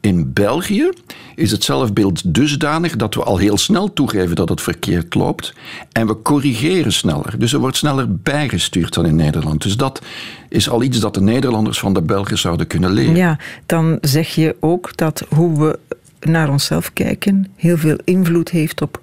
In 0.00 0.32
België 0.32 0.90
is 1.34 1.50
het 1.50 1.64
zelfbeeld 1.64 2.34
dusdanig 2.34 2.96
dat 2.96 3.14
we 3.14 3.22
al 3.22 3.36
heel 3.36 3.58
snel 3.58 3.92
toegeven 3.92 4.36
dat 4.36 4.48
het 4.48 4.60
verkeerd 4.60 5.14
loopt. 5.14 5.54
En 5.92 6.06
we 6.06 6.22
corrigeren 6.22 6.92
sneller. 6.92 7.38
Dus 7.38 7.52
er 7.52 7.58
wordt 7.58 7.76
sneller 7.76 8.16
bijgestuurd 8.16 8.94
dan 8.94 9.06
in 9.06 9.16
Nederland. 9.16 9.62
Dus 9.62 9.76
dat 9.76 10.02
is 10.48 10.68
al 10.68 10.82
iets 10.82 11.00
dat 11.00 11.14
de 11.14 11.20
Nederlanders 11.20 11.78
van 11.78 11.94
de 11.94 12.02
Belgen 12.02 12.38
zouden 12.38 12.66
kunnen 12.66 12.90
leren. 12.90 13.16
Ja, 13.16 13.38
dan 13.66 13.98
zeg 14.00 14.34
je 14.34 14.56
ook 14.60 14.96
dat 14.96 15.26
hoe 15.28 15.58
we 15.58 15.78
naar 16.20 16.50
onszelf 16.50 16.92
kijken 16.92 17.46
heel 17.56 17.76
veel 17.76 17.98
invloed 18.04 18.50
heeft 18.50 18.82
op 18.82 19.00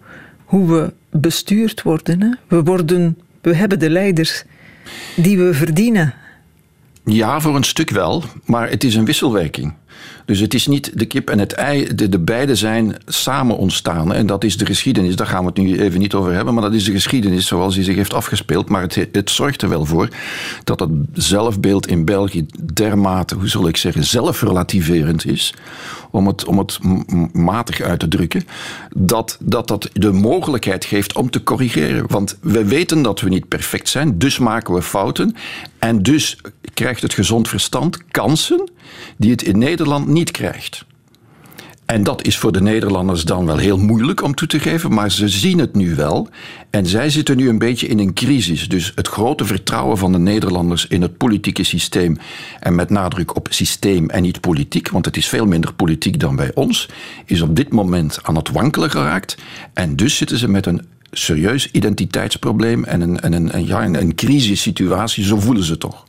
hoe 0.50 0.72
we 0.72 0.94
bestuurd 1.10 1.82
worden. 1.82 2.22
Hè? 2.22 2.30
We, 2.48 2.64
worden 2.64 3.18
we 3.42 3.56
hebben 3.56 3.80
de 3.80 3.90
leiders 3.90 4.44
die 5.16 5.38
we 5.38 5.54
verdienen. 5.54 6.14
Ja, 7.06 7.40
voor 7.40 7.56
een 7.56 7.64
stuk 7.64 7.90
wel, 7.90 8.24
maar 8.46 8.70
het 8.70 8.84
is 8.84 8.96
een 8.96 9.06
wisselwerking. 9.06 9.74
Dus 10.26 10.40
het 10.40 10.54
is 10.54 10.68
niet 10.68 11.00
de 11.00 11.06
kip 11.06 11.30
en 11.30 11.40
het 11.40 11.54
ei, 11.54 11.96
de, 11.96 12.10
de 12.10 12.20
beide 12.20 12.56
zijn 12.56 12.96
samen 13.06 13.58
ontstaan. 13.58 14.14
En 14.14 14.26
dat 14.26 14.44
is 14.44 14.58
de 14.58 14.66
geschiedenis, 14.66 15.16
daar 15.16 15.28
gaan 15.28 15.42
we 15.42 15.48
het 15.48 15.58
nu 15.58 15.80
even 15.80 16.00
niet 16.00 16.14
over 16.14 16.34
hebben, 16.34 16.54
maar 16.54 16.64
dat 16.64 16.74
is 16.74 16.84
de 16.84 16.92
geschiedenis 16.92 17.48
zoals 17.48 17.76
die 17.76 17.84
zich 17.84 17.96
heeft 17.96 18.14
afgespeeld. 18.14 18.70
Maar 18.70 18.82
het, 18.82 19.08
het 19.12 19.30
zorgt 19.30 19.62
er 19.62 19.70
wel 19.70 19.86
voor 19.86 20.10
dat 20.64 20.80
het 20.80 20.90
zelfbeeld 21.14 21.88
in 21.88 22.06
België 22.06 22.46
dermate, 22.74 23.36
hoe 23.36 23.48
zal 23.48 23.68
ik 23.68 23.78
zeggen, 23.78 24.04
zelfrelativerend 24.04 25.26
is 25.26 25.54
om 26.12 26.28
het, 26.28 26.46
om 26.46 26.58
het 26.58 26.80
matig 27.34 27.82
uit 27.82 28.00
te 28.00 28.08
drukken, 28.08 28.44
dat, 28.96 29.38
dat 29.40 29.68
dat 29.68 29.90
de 29.94 30.12
mogelijkheid 30.12 30.86
geeft 30.86 31.16
om 31.16 31.30
te 31.30 31.44
corrigeren. 31.44 32.08
Want 32.08 32.38
we 32.42 32.66
weten 32.66 33.02
dat 33.02 33.20
we 33.20 33.30
niet 33.30 33.48
perfect 33.48 33.90
zijn, 33.90 34.18
dus 34.18 34.38
maken 34.38 34.74
we 34.74 34.82
fouten. 34.82 35.36
En 35.80 36.04
dus 36.04 36.38
krijgt 36.74 37.02
het 37.02 37.14
gezond 37.14 37.48
verstand 37.48 38.06
kansen 38.12 38.70
die 39.18 39.32
het 39.32 39.42
in 39.42 39.58
Nederland 39.58 40.08
niet 40.08 40.32
krijgt. 40.32 40.86
En 41.90 42.04
dat 42.04 42.26
is 42.26 42.38
voor 42.38 42.52
de 42.52 42.62
Nederlanders 42.62 43.24
dan 43.24 43.46
wel 43.46 43.58
heel 43.58 43.78
moeilijk 43.78 44.24
om 44.24 44.36
toe 44.36 44.48
te 44.48 44.60
geven, 44.60 44.94
maar 44.94 45.12
ze 45.12 45.30
zien 45.30 45.60
het 45.60 45.76
nu 45.76 45.96
wel. 45.96 46.28
En 46.70 46.86
zij 46.86 47.10
zitten 47.10 47.38
nu 47.38 47.50
een 47.50 47.58
beetje 47.58 47.88
in 47.88 48.00
een 48.00 48.14
crisis. 48.14 48.70
Dus 48.70 48.92
het 48.96 49.08
grote 49.08 49.46
vertrouwen 49.46 49.98
van 49.98 50.12
de 50.12 50.18
Nederlanders 50.18 50.88
in 50.88 51.02
het 51.02 51.18
politieke 51.18 51.64
systeem, 51.64 52.18
en 52.60 52.76
met 52.76 52.90
nadruk 52.90 53.36
op 53.36 53.48
systeem 53.50 54.10
en 54.10 54.22
niet 54.22 54.42
politiek, 54.42 54.90
want 54.90 55.06
het 55.06 55.18
is 55.18 55.28
veel 55.28 55.46
minder 55.46 55.74
politiek 55.74 56.20
dan 56.20 56.36
bij 56.36 56.52
ons, 56.54 56.90
is 57.26 57.42
op 57.42 57.56
dit 57.56 57.72
moment 57.72 58.20
aan 58.24 58.36
het 58.36 58.52
wankelen 58.52 58.92
geraakt. 58.92 59.38
En 59.74 59.96
dus 59.96 60.18
zitten 60.18 60.38
ze 60.38 60.48
met 60.48 60.66
een 60.66 60.86
serieus 61.12 61.72
identiteitsprobleem 61.72 62.84
en 62.84 63.02
een, 63.02 63.20
en 63.20 63.34
een, 63.34 63.66
ja, 63.66 63.84
een, 63.84 64.02
een 64.02 64.16
crisissituatie, 64.16 65.24
zo 65.24 65.40
voelen 65.40 65.64
ze 65.64 65.78
toch. 65.78 66.06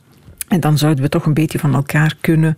En 0.47 0.59
dan 0.59 0.77
zouden 0.77 1.03
we 1.03 1.09
toch 1.09 1.25
een 1.25 1.33
beetje 1.33 1.59
van 1.59 1.73
elkaar 1.73 2.15
kunnen 2.21 2.57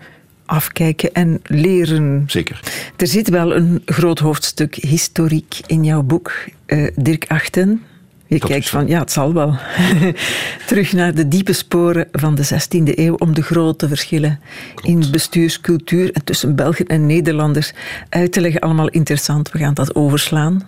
afkijken 0.54 1.14
en 1.14 1.42
leren. 1.44 2.24
Zeker. 2.28 2.60
Er 2.96 3.08
zit 3.08 3.30
wel 3.30 3.56
een 3.56 3.82
groot 3.86 4.20
hoofdstuk 4.20 4.76
historiek 4.76 5.60
in 5.66 5.84
jouw 5.84 6.02
boek, 6.02 6.34
uh, 6.68 6.88
Dirk 6.96 7.26
Achten. 7.28 7.82
Je 8.34 8.40
kijkt 8.40 8.70
van, 8.70 8.88
ja, 8.88 9.00
het 9.00 9.12
zal 9.12 9.34
wel. 9.34 9.56
Terug 10.68 10.94
naar 10.94 11.16
de 11.16 11.28
diepe 11.28 11.54
sporen 11.54 12.08
van 12.12 12.36
de 12.36 12.46
16e 12.46 12.98
eeuw 12.98 13.16
om 13.16 13.34
de 13.34 13.42
grote 13.42 13.88
verschillen 13.88 14.40
in 14.82 15.04
bestuurscultuur 15.12 16.12
en 16.12 16.24
tussen 16.24 16.56
Belgen 16.56 16.86
en 16.86 17.06
Nederlanders 17.06 17.74
uit 18.10 18.32
te 18.32 18.42
leggen. 18.42 18.62
Allemaal 18.62 18.90
interessant. 18.90 19.52
We 19.52 19.58
gaan 19.58 19.74
dat 19.74 19.96
overslaan. 19.96 20.62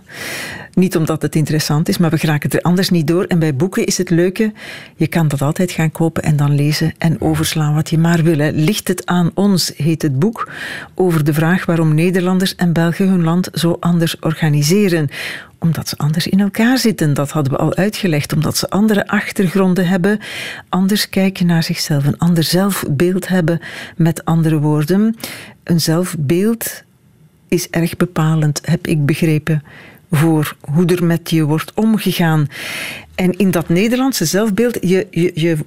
Niet 0.74 0.96
omdat 0.96 1.22
het 1.22 1.36
interessant 1.36 1.90
is, 1.90 1.98
maar 1.98 2.10
we 2.10 2.18
geraken 2.18 2.50
er 2.50 2.62
anders 2.62 2.90
niet 2.90 3.08
door. 3.08 3.24
En 3.24 3.40
bij 3.40 3.56
boeken 3.56 3.86
is 3.86 3.98
het 3.98 4.10
leuke, 4.10 4.54
je 4.96 5.08
kan 5.08 5.28
dat 5.28 5.42
altijd 5.42 5.72
gaan 5.72 5.92
kopen 5.92 6.24
en 6.24 6.36
dan 6.36 6.56
lezen 6.56 6.94
en 6.98 7.22
overslaan 7.22 7.74
wat 7.74 7.90
je 7.90 7.98
maar 7.98 8.24
wil. 8.24 8.52
Ligt 8.52 8.88
het 8.88 9.06
aan 9.06 9.32
ons, 9.34 9.74
heet 9.76 10.02
het 10.02 10.20
boek, 10.20 10.52
over 10.96 11.24
de 11.24 11.34
vraag 11.34 11.66
waarom 11.66 11.94
Nederlanders 11.94 12.56
en 12.56 12.74
Belgen 12.74 13.08
hun 13.08 13.24
land 13.24 13.50
zo 13.54 13.78
anders 13.80 14.20
organiseren 14.20 15.10
omdat 15.66 15.90
ze 15.90 15.98
anders 15.98 16.28
in 16.28 16.40
elkaar 16.40 16.78
zitten. 16.78 17.14
Dat 17.14 17.32
hadden 17.32 17.54
we 17.54 17.60
al 17.60 17.76
uitgelegd. 17.76 18.34
Omdat 18.34 18.58
ze 18.58 18.70
andere 18.70 19.08
achtergronden 19.08 19.88
hebben, 19.88 20.20
anders 20.70 21.10
kijken 21.10 21.46
naar 21.46 21.64
zichzelf, 21.64 22.06
een 22.06 22.18
ander 22.18 22.44
zelfbeeld 22.44 23.28
hebben. 23.28 23.60
Met 23.96 24.26
andere 24.26 24.60
woorden, 24.60 25.16
een 25.64 25.82
zelfbeeld 25.82 26.84
is 27.48 27.70
erg 27.70 27.98
bepalend, 27.98 28.62
heb 28.64 28.88
ik 28.88 29.06
begrepen 29.06 29.64
voor 30.12 30.56
hoe 30.62 30.86
er 30.86 31.04
met 31.04 31.30
je 31.30 31.44
wordt 31.44 31.74
omgegaan. 31.74 32.48
En 33.16 33.32
in 33.38 33.52
dat 33.52 33.70
Nederlandse 33.70 34.26
zelfbeeld, 34.26 34.78
je, 34.82 35.08
je, 35.12 35.32
je 35.34 35.58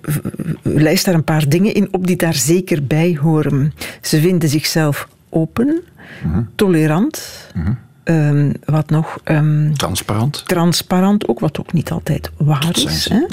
lijst 0.63 1.05
daar 1.05 1.15
een 1.15 1.25
paar 1.25 1.49
dingen 1.49 1.75
in 1.75 1.89
op 1.91 2.07
die 2.07 2.17
daar 2.17 2.35
zeker 2.35 2.85
bij 2.87 3.19
horen. 3.21 3.75
Ze 4.01 4.21
vinden 4.21 4.49
zichzelf 4.49 5.09
open, 5.29 5.81
mhm. 6.25 6.43
tolerant. 6.55 7.47
Mhm. 7.55 7.73
Ehm, 8.09 8.53
wat 8.65 8.91
nog? 8.91 9.19
Um, 9.25 9.77
transparant. 9.77 10.43
Transparant 10.47 11.29
ook, 11.29 11.41
wat 11.41 11.61
ook 11.61 11.73
niet 11.73 11.91
altijd 11.91 12.31
waar 12.37 12.77
is. 12.77 13.09
Hè? 13.09 13.25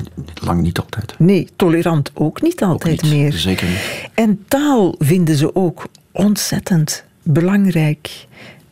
Lang 0.42 0.62
niet 0.62 0.80
altijd. 0.80 1.16
Nee, 1.18 1.48
tolerant 1.56 2.12
ook 2.14 2.42
niet 2.42 2.64
altijd 2.64 3.10
meer. 3.10 3.34
Zeker 3.34 3.68
niet. 3.68 4.10
En 4.14 4.44
taal 4.48 4.96
vinden 5.00 5.36
ze 5.36 5.56
ook 5.56 5.88
ontzettend 6.12 7.04
belangrijk. 7.24 8.26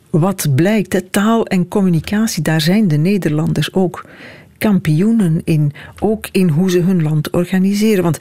Wat 0.09 0.55
blijkt, 0.55 0.93
hè, 0.93 1.01
taal 1.01 1.45
en 1.45 1.67
communicatie, 1.67 2.43
daar 2.43 2.61
zijn 2.61 2.87
de 2.87 2.97
Nederlanders 2.97 3.73
ook 3.73 4.05
kampioenen 4.57 5.41
in. 5.43 5.73
Ook 5.99 6.27
in 6.31 6.49
hoe 6.49 6.69
ze 6.69 6.79
hun 6.79 7.01
land 7.03 7.29
organiseren. 7.29 8.03
Want 8.03 8.17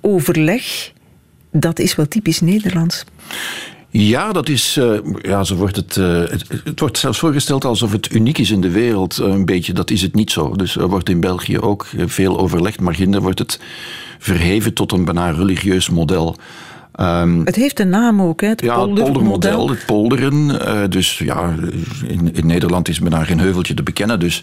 overleg, 0.00 0.92
dat 1.50 1.78
is 1.78 1.94
wel 1.96 2.08
typisch 2.08 2.40
Nederlands. 2.40 3.04
Ja, 3.90 4.32
dat 4.32 4.48
is. 4.48 4.76
Uh, 4.76 4.98
ja, 5.22 5.44
zo 5.44 5.54
wordt 5.54 5.76
het, 5.76 5.96
uh, 5.96 6.18
het, 6.18 6.44
het. 6.64 6.80
wordt 6.80 6.98
zelfs 6.98 7.18
voorgesteld 7.18 7.64
alsof 7.64 7.92
het 7.92 8.12
uniek 8.12 8.38
is 8.38 8.50
in 8.50 8.60
de 8.60 8.70
wereld. 8.70 9.18
Uh, 9.20 9.26
een 9.26 9.44
beetje. 9.44 9.72
Dat 9.72 9.90
is 9.90 10.02
het 10.02 10.14
niet 10.14 10.30
zo. 10.30 10.56
Dus 10.56 10.76
er 10.76 10.88
wordt 10.88 11.08
in 11.08 11.20
België 11.20 11.58
ook 11.58 11.86
veel 12.06 12.38
overlegd. 12.38 12.80
Maar 12.80 12.94
ginder 12.94 13.20
wordt 13.20 13.38
het 13.38 13.60
verheven 14.18 14.74
tot 14.74 14.92
een 14.92 15.04
bijna 15.04 15.30
religieus 15.30 15.90
model. 15.90 16.36
Um, 17.00 17.44
het 17.44 17.56
heeft 17.56 17.80
een 17.80 17.88
naam 17.88 18.22
ook, 18.22 18.40
hè? 18.40 18.48
Het 18.48 18.60
ja, 18.60 18.80
het 18.80 18.94
poldermodel, 18.94 19.68
het 19.68 19.86
polderen. 19.86 20.90
dus 20.90 21.18
ja, 21.18 21.54
in, 22.06 22.34
in, 22.34 22.46
Nederland 22.46 22.88
is 22.88 22.98
daar 22.98 23.26
geen 23.26 23.40
heuveltje 23.40 23.74
te 23.74 23.82
bekennen. 23.82 24.20
Dus, 24.20 24.42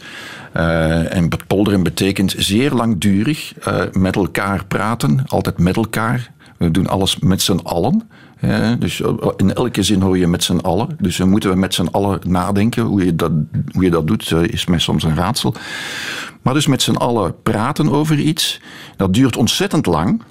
en 0.52 1.30
polderen 1.48 1.84
betekent 1.84 2.36
zeer 2.38 2.72
langdurig 2.72 3.54
met 3.92 4.16
elkaar 4.16 4.66
praten, 4.66 5.24
altijd 5.28 5.60
met 5.60 5.76
elkaar. 5.76 6.32
We 6.64 6.72
doen 6.72 6.88
alles 6.88 7.20
met 7.20 7.42
z'n 7.42 7.60
allen. 7.64 8.10
dus 8.80 9.02
in 9.38 9.54
elke 9.54 9.84
zin 9.84 10.02
hoor 10.02 10.18
je 10.18 10.28
met 10.28 10.44
z'n 10.44 10.58
allen. 10.58 10.98
Dus 11.00 11.18
dan 11.18 11.30
moeten 11.30 11.50
we 11.50 11.56
met 11.56 11.74
z'n 11.74 11.88
allen 11.92 12.20
nadenken. 12.28 12.84
Hoe 12.84 13.06
je 13.06 13.16
dat, 13.16 13.32
hoe 13.72 13.84
je 13.84 13.90
dat 13.90 14.08
doet, 14.08 14.32
eh, 14.32 14.44
is 14.44 14.66
mij 14.66 14.80
soms 14.80 15.04
een 15.04 15.16
raadsel. 15.16 15.54
Maar 16.42 16.54
dus 16.54 16.68
met 16.68 16.82
z'n 16.82 16.96
allen 16.96 17.42
praten 17.44 17.90
over 17.90 18.20
iets. 18.20 18.62
Dat 18.96 19.14
duurt 19.14 19.38
ontzettend 19.38 19.86
lang. 19.86 20.22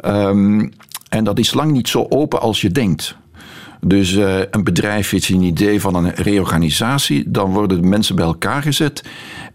Ehm, 0.00 0.68
en 1.08 1.24
dat 1.24 1.38
is 1.38 1.54
lang 1.54 1.72
niet 1.72 1.88
zo 1.88 2.06
open 2.08 2.40
als 2.40 2.60
je 2.60 2.70
denkt. 2.70 3.18
Dus 3.80 4.12
uh, 4.12 4.38
een 4.50 4.64
bedrijf 4.64 5.10
heeft 5.10 5.28
een 5.28 5.42
idee 5.42 5.80
van 5.80 5.94
een 5.94 6.14
reorganisatie. 6.14 7.30
Dan 7.30 7.52
worden 7.52 7.82
de 7.82 7.88
mensen 7.88 8.16
bij 8.16 8.24
elkaar 8.24 8.62
gezet. 8.62 9.04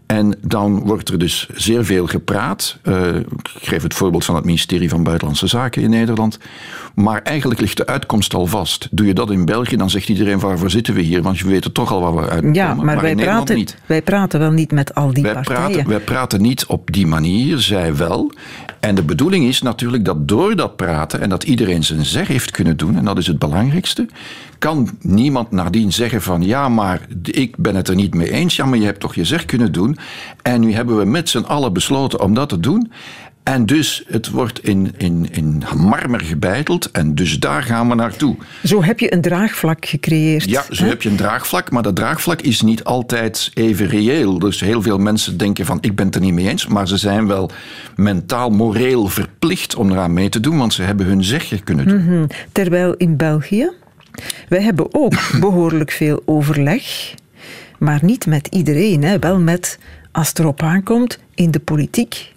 En 0.06 0.34
dan 0.40 0.80
wordt 0.80 1.08
er 1.08 1.18
dus 1.18 1.48
zeer 1.54 1.84
veel 1.84 2.06
gepraat. 2.06 2.78
Uh, 2.82 3.16
ik 3.16 3.50
geef 3.62 3.82
het 3.82 3.94
voorbeeld 3.94 4.24
van 4.24 4.34
het 4.34 4.44
ministerie 4.44 4.88
van 4.88 5.02
Buitenlandse 5.02 5.46
Zaken 5.46 5.82
in 5.82 5.90
Nederland. 5.90 6.38
Maar 6.94 7.22
eigenlijk 7.22 7.60
ligt 7.60 7.76
de 7.76 7.86
uitkomst 7.86 8.34
al 8.34 8.46
vast. 8.46 8.88
Doe 8.90 9.06
je 9.06 9.14
dat 9.14 9.30
in 9.30 9.44
België, 9.44 9.76
dan 9.76 9.90
zegt 9.90 10.08
iedereen 10.08 10.38
waarvoor 10.38 10.70
zitten 10.70 10.94
we 10.94 11.00
hier? 11.00 11.22
Want 11.22 11.40
we 11.40 11.48
weten 11.48 11.72
toch 11.72 11.92
al 11.92 12.00
waar 12.00 12.14
we 12.14 12.20
uitkomen. 12.20 12.54
Ja, 12.54 12.74
maar, 12.74 12.84
maar 12.84 13.00
wij, 13.00 13.14
praten, 13.14 13.56
niet. 13.56 13.76
wij 13.86 14.02
praten 14.02 14.40
wel 14.40 14.50
niet 14.50 14.72
met 14.72 14.94
al 14.94 15.12
die 15.12 15.22
wij 15.22 15.32
partijen. 15.32 15.70
Praten, 15.70 15.88
wij 15.88 16.00
praten 16.00 16.42
niet 16.42 16.66
op 16.66 16.92
die 16.92 17.06
manier, 17.06 17.58
zij 17.58 17.96
wel. 17.96 18.32
En 18.80 18.94
de 18.94 19.02
bedoeling 19.02 19.44
is 19.44 19.62
natuurlijk 19.62 20.04
dat 20.04 20.28
door 20.28 20.56
dat 20.56 20.76
praten 20.76 21.20
en 21.20 21.28
dat 21.28 21.44
iedereen 21.44 21.84
zijn 21.84 22.04
zeg 22.04 22.28
heeft 22.28 22.50
kunnen 22.50 22.76
doen, 22.76 22.96
en 22.96 23.04
dat 23.04 23.18
is 23.18 23.26
het 23.26 23.38
belangrijkste, 23.38 24.06
kan 24.58 24.90
niemand 25.00 25.50
nadien 25.50 25.92
zeggen 25.92 26.22
van 26.22 26.42
ja, 26.42 26.68
maar 26.68 27.00
ik 27.22 27.56
ben 27.56 27.74
het 27.74 27.88
er 27.88 27.94
niet 27.94 28.14
mee 28.14 28.30
eens. 28.30 28.56
Ja, 28.56 28.66
maar 28.66 28.78
je 28.78 28.84
hebt 28.84 29.00
toch 29.00 29.14
je 29.14 29.24
zeg 29.24 29.44
kunnen 29.44 29.72
doen. 29.72 29.98
En 30.42 30.60
nu 30.60 30.72
hebben 30.72 30.98
we 30.98 31.04
met 31.04 31.28
z'n 31.28 31.38
allen 31.38 31.72
besloten 31.72 32.20
om 32.20 32.34
dat 32.34 32.48
te 32.48 32.60
doen. 32.60 32.90
En 33.46 33.66
dus 33.66 34.04
het 34.06 34.30
wordt 34.30 34.64
in, 34.64 34.94
in, 34.96 35.26
in 35.30 35.62
marmer 35.76 36.20
gebeiteld 36.20 36.90
en 36.90 37.14
dus 37.14 37.38
daar 37.38 37.62
gaan 37.62 37.88
we 37.88 37.94
naartoe. 37.94 38.36
Zo 38.64 38.82
heb 38.82 39.00
je 39.00 39.12
een 39.12 39.20
draagvlak 39.20 39.86
gecreëerd. 39.86 40.44
Ja, 40.44 40.64
zo 40.70 40.84
heb 40.84 41.02
je 41.02 41.08
een 41.08 41.16
draagvlak, 41.16 41.70
maar 41.70 41.82
dat 41.82 41.96
draagvlak 41.96 42.40
is 42.40 42.60
niet 42.60 42.84
altijd 42.84 43.50
even 43.54 43.86
reëel. 43.86 44.38
Dus 44.38 44.60
heel 44.60 44.82
veel 44.82 44.98
mensen 44.98 45.36
denken 45.36 45.66
van 45.66 45.78
ik 45.80 45.96
ben 45.96 46.06
het 46.06 46.14
er 46.14 46.20
niet 46.20 46.32
mee 46.32 46.48
eens, 46.48 46.66
maar 46.66 46.88
ze 46.88 46.96
zijn 46.96 47.26
wel 47.26 47.50
mentaal, 47.96 48.50
moreel 48.50 49.06
verplicht 49.06 49.74
om 49.74 49.90
eraan 49.90 50.12
mee 50.12 50.28
te 50.28 50.40
doen, 50.40 50.58
want 50.58 50.74
ze 50.74 50.82
hebben 50.82 51.06
hun 51.06 51.24
zegje 51.24 51.58
kunnen 51.58 51.88
doen. 51.88 52.04
Mhm. 52.04 52.26
Terwijl 52.52 52.94
in 52.94 53.16
België, 53.16 53.70
wij 54.48 54.62
hebben 54.62 54.94
ook 54.94 55.14
behoorlijk 55.40 55.90
veel 55.90 56.22
overleg, 56.24 57.14
maar 57.78 57.98
niet 58.02 58.26
met 58.26 58.46
iedereen. 58.46 59.02
Hè. 59.02 59.18
Wel 59.18 59.38
met, 59.38 59.78
als 60.12 60.28
het 60.28 60.38
erop 60.38 60.62
aankomt, 60.62 61.18
in 61.34 61.50
de 61.50 61.60
politiek 61.60 62.34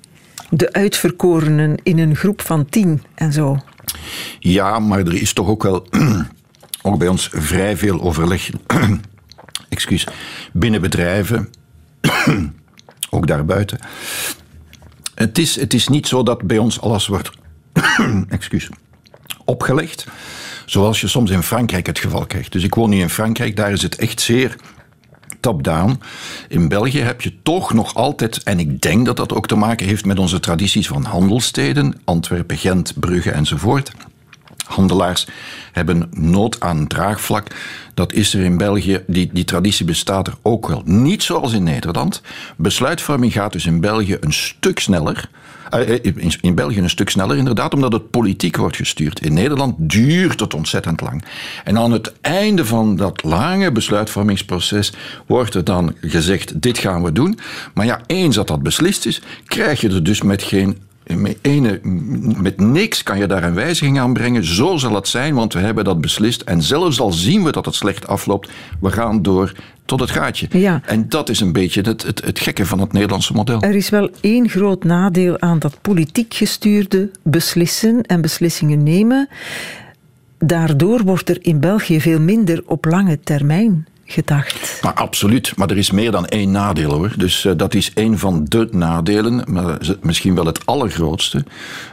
de 0.50 0.74
uitverkorenen 0.74 1.78
in 1.84 2.00
een 2.00 2.16
groep 2.16 2.42
van 2.42 2.66
tien 2.70 3.04
en 3.16 3.34
zo. 3.34 3.60
Ja, 4.40 4.80
maar 4.80 5.00
er 5.00 5.22
is 5.22 5.34
toch 5.34 5.48
ook 5.48 5.64
wel, 5.64 5.88
ook 6.82 6.98
bij 6.98 7.08
ons, 7.08 7.30
vrij 7.32 7.78
veel 7.78 8.02
overleg. 8.02 8.50
excuus, 9.70 10.08
binnen 10.54 10.82
bedrijven, 10.82 11.50
ook 13.10 13.28
daarbuiten. 13.28 13.80
Het 15.16 15.38
is, 15.38 15.56
het 15.56 15.74
is 15.74 15.88
niet 15.88 16.08
zo 16.08 16.24
dat 16.24 16.42
bij 16.42 16.58
ons 16.58 16.82
alles 16.82 17.08
wordt 17.08 17.32
excuus, 18.30 18.70
opgelegd, 19.46 20.06
zoals 20.70 21.02
je 21.02 21.08
soms 21.08 21.32
in 21.32 21.44
Frankrijk 21.44 21.86
het 21.86 22.00
geval 22.00 22.26
krijgt. 22.26 22.52
Dus 22.52 22.64
ik 22.64 22.76
woon 22.76 22.90
nu 22.90 23.00
in 23.00 23.10
Frankrijk, 23.10 23.56
daar 23.56 23.72
is 23.72 23.82
het 23.82 23.96
echt 23.96 24.22
zeer 24.22 24.56
top-down. 25.40 26.00
In 26.48 26.68
België 26.68 27.00
heb 27.00 27.22
je 27.22 27.42
toch 27.44 27.74
nog 27.74 27.96
altijd, 27.96 28.44
en 28.44 28.60
ik 28.60 28.82
denk 28.82 29.06
dat 29.06 29.18
dat 29.18 29.34
ook 29.34 29.48
te 29.48 29.56
maken 29.56 29.88
heeft 29.88 30.06
met 30.06 30.20
onze 30.20 30.40
tradities 30.40 30.88
van 30.88 31.04
handelsteden, 31.04 32.02
Antwerpen, 32.04 32.58
Gent, 32.58 33.00
Brugge 33.00 33.32
enzovoort. 33.32 33.92
Handelaars 34.70 35.28
hebben 35.72 36.10
nood 36.12 36.60
aan 36.60 36.88
draagvlak. 36.88 37.48
Dat 37.94 38.14
is 38.14 38.34
er 38.34 38.44
in 38.44 38.58
België, 38.58 39.04
die, 39.08 39.30
die 39.34 39.44
traditie 39.44 39.86
bestaat 39.86 40.28
er 40.28 40.34
ook 40.42 40.68
wel. 40.68 40.82
Niet 40.86 41.24
zoals 41.24 41.54
in 41.54 41.64
Nederland. 41.64 42.22
Besluitvorming 42.58 43.34
gaat 43.34 43.52
dus 43.52 43.66
in 43.66 43.80
België 43.80 44.18
een 44.20 44.34
stuk 44.34 44.80
sneller. 44.80 45.30
Eh, 45.70 45.90
eh, 45.90 46.00
in, 46.04 46.32
in 46.42 46.56
België 46.56 46.78
een 46.80 46.90
stuk 46.90 47.10
sneller, 47.10 47.38
inderdaad, 47.38 47.74
omdat 47.74 47.94
het 47.94 48.10
politiek 48.10 48.58
wordt 48.58 48.76
gestuurd. 48.76 49.22
In 49.22 49.34
Nederland 49.34 49.76
duurt 49.78 50.40
het 50.40 50.54
ontzettend 50.54 51.02
lang. 51.02 51.24
En 51.64 51.78
aan 51.78 51.92
het 51.92 52.14
einde 52.22 52.66
van 52.66 52.96
dat 52.96 53.24
lange 53.24 53.72
besluitvormingsproces 53.72 54.94
wordt 55.26 55.56
er 55.56 55.64
dan 55.64 55.96
gezegd: 56.02 56.62
dit 56.62 56.78
gaan 56.78 57.04
we 57.04 57.12
doen. 57.12 57.40
Maar 57.74 57.86
ja, 57.86 58.02
eens 58.06 58.36
dat 58.36 58.48
dat 58.48 58.64
beslist 58.64 59.06
is, 59.06 59.22
krijg 59.46 59.82
je 59.82 59.90
er 59.90 60.04
dus 60.04 60.22
met 60.22 60.44
geen 60.44 60.78
met, 61.18 61.38
ene, 61.42 61.80
met 62.42 62.60
niks 62.60 63.04
kan 63.04 63.18
je 63.18 63.28
daar 63.28 63.44
een 63.44 63.54
wijziging 63.54 64.00
aan 64.00 64.14
brengen. 64.14 64.46
Zo 64.46 64.78
zal 64.78 64.96
het 64.96 65.08
zijn, 65.08 65.36
want 65.36 65.54
we 65.54 65.60
hebben 65.60 65.84
dat 65.84 66.02
beslist. 66.02 66.42
En 66.42 66.62
zelfs 66.62 67.00
al 67.00 67.12
zien 67.12 67.44
we 67.44 67.52
dat 67.52 67.66
het 67.66 67.76
slecht 67.76 68.08
afloopt, 68.08 68.50
we 68.80 68.92
gaan 68.92 69.22
door 69.22 69.54
tot 69.86 70.00
het 70.00 70.12
gaatje. 70.12 70.48
Ja. 70.52 70.82
En 70.86 71.10
dat 71.10 71.30
is 71.30 71.40
een 71.40 71.52
beetje 71.52 71.82
het, 71.82 72.04
het, 72.04 72.26
het 72.26 72.40
gekke 72.40 72.66
van 72.66 72.80
het 72.80 72.94
Nederlandse 72.94 73.34
model. 73.34 73.62
Er 73.62 73.76
is 73.76 73.90
wel 73.90 74.10
één 74.22 74.50
groot 74.50 74.84
nadeel 74.84 75.40
aan 75.40 75.60
dat 75.60 75.82
politiek 75.82 76.34
gestuurde 76.34 77.12
beslissen 77.24 78.02
en 78.04 78.22
beslissingen 78.22 78.84
nemen. 78.84 79.30
Daardoor 80.38 81.04
wordt 81.04 81.30
er 81.30 81.38
in 81.42 81.60
België 81.60 82.02
veel 82.02 82.20
minder 82.20 82.64
op 82.66 82.86
lange 82.86 83.20
termijn 83.20 83.88
gedacht. 84.12 84.80
Maar 84.82 84.94
absoluut, 84.94 85.54
maar 85.56 85.70
er 85.70 85.78
is 85.78 85.92
meer 85.92 86.12
dan 86.12 86.26
één 86.26 86.52
nadeel 86.52 86.92
hoor. 86.92 87.14
Dus 87.18 87.44
uh, 87.44 87.54
dat 87.58 87.74
is 87.74 87.94
één 87.94 88.18
van 88.18 88.46
de 88.48 88.68
nadelen, 88.72 89.44
maar 89.48 89.78
misschien 90.02 90.36
wel 90.36 90.46
het 90.46 90.66
allergrootste. 90.66 91.44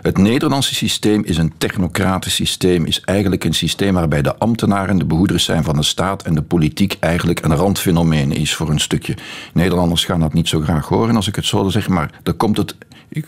Het 0.02 0.18
Nederlandse 0.18 0.74
systeem 0.74 1.24
is 1.24 1.36
een 1.36 1.52
technocratisch 1.58 2.34
systeem, 2.34 2.84
is 2.84 3.00
eigenlijk 3.00 3.44
een 3.44 3.54
systeem 3.54 3.94
waarbij 3.94 4.22
de 4.22 4.36
ambtenaren 4.36 4.98
de 4.98 5.04
behoeders 5.04 5.44
zijn 5.44 5.64
van 5.64 5.76
de 5.76 5.82
staat 5.82 6.22
en 6.22 6.34
de 6.34 6.42
politiek 6.42 6.96
eigenlijk 7.00 7.44
een 7.44 7.54
randfenomeen 7.54 8.32
is 8.32 8.54
voor 8.54 8.70
een 8.70 8.80
stukje. 8.80 9.16
Nederlanders 9.52 10.04
gaan 10.04 10.20
dat 10.20 10.32
niet 10.32 10.48
zo 10.48 10.60
graag 10.60 10.88
horen 10.88 11.16
als 11.16 11.28
ik 11.28 11.36
het 11.36 11.46
zo 11.46 11.68
zeg, 11.68 11.88
maar 11.88 12.10
daar 12.22 12.34
komt 12.34 12.56
het 12.56 12.76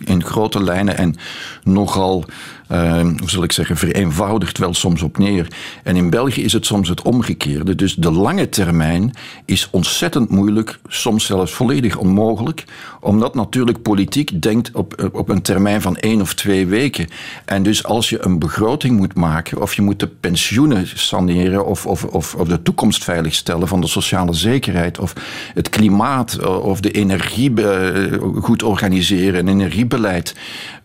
in 0.04 0.24
grote 0.24 0.62
lijnen 0.62 0.96
en 0.96 1.16
nogal 1.62 2.24
uh, 2.72 3.00
hoe 3.00 3.30
zal 3.30 3.42
ik 3.42 3.52
zeggen, 3.52 3.76
vereenvoudigd 3.76 4.58
wel 4.58 4.74
soms 4.74 5.02
op 5.02 5.18
neer. 5.18 5.48
En 5.82 5.96
in 5.96 6.10
België 6.10 6.42
is 6.42 6.52
het 6.52 6.66
soms 6.66 6.88
het 6.88 7.02
omgekeerde. 7.02 7.74
Dus 7.74 7.94
de 7.94 8.10
lange 8.10 8.48
termijn 8.48 9.12
is 9.44 9.68
ontzettend 9.70 10.30
moeilijk, 10.30 10.78
soms 10.88 11.26
zelfs 11.26 11.52
volledig 11.52 11.96
onmogelijk, 11.96 12.64
omdat 13.00 13.34
natuurlijk 13.34 13.82
politiek 13.82 14.42
denkt 14.42 14.70
op, 14.72 15.10
op 15.12 15.28
een 15.28 15.42
termijn 15.42 15.80
van 15.80 15.96
één 15.96 16.20
of 16.20 16.34
twee 16.34 16.66
weken. 16.66 17.08
En 17.44 17.62
dus 17.62 17.84
als 17.84 18.08
je 18.08 18.24
een 18.24 18.38
begroting 18.38 18.96
moet 18.96 19.14
maken, 19.14 19.62
of 19.62 19.74
je 19.74 19.82
moet 19.82 20.00
de 20.00 20.08
pensioenen 20.08 20.86
saneren, 20.94 21.66
of, 21.66 21.86
of, 21.86 22.04
of, 22.04 22.34
of 22.34 22.48
de 22.48 22.62
toekomst 22.62 23.04
veiligstellen 23.04 23.68
van 23.68 23.80
de 23.80 23.86
sociale 23.86 24.32
zekerheid, 24.32 24.98
of 24.98 25.12
het 25.54 25.68
klimaat, 25.68 26.46
of 26.46 26.80
de 26.80 26.90
energie 26.90 27.50
uh, 27.50 28.12
goed 28.42 28.62
organiseren, 28.62 29.40
een 29.40 29.48
energiebeleid 29.48 30.34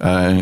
uh, 0.02 0.38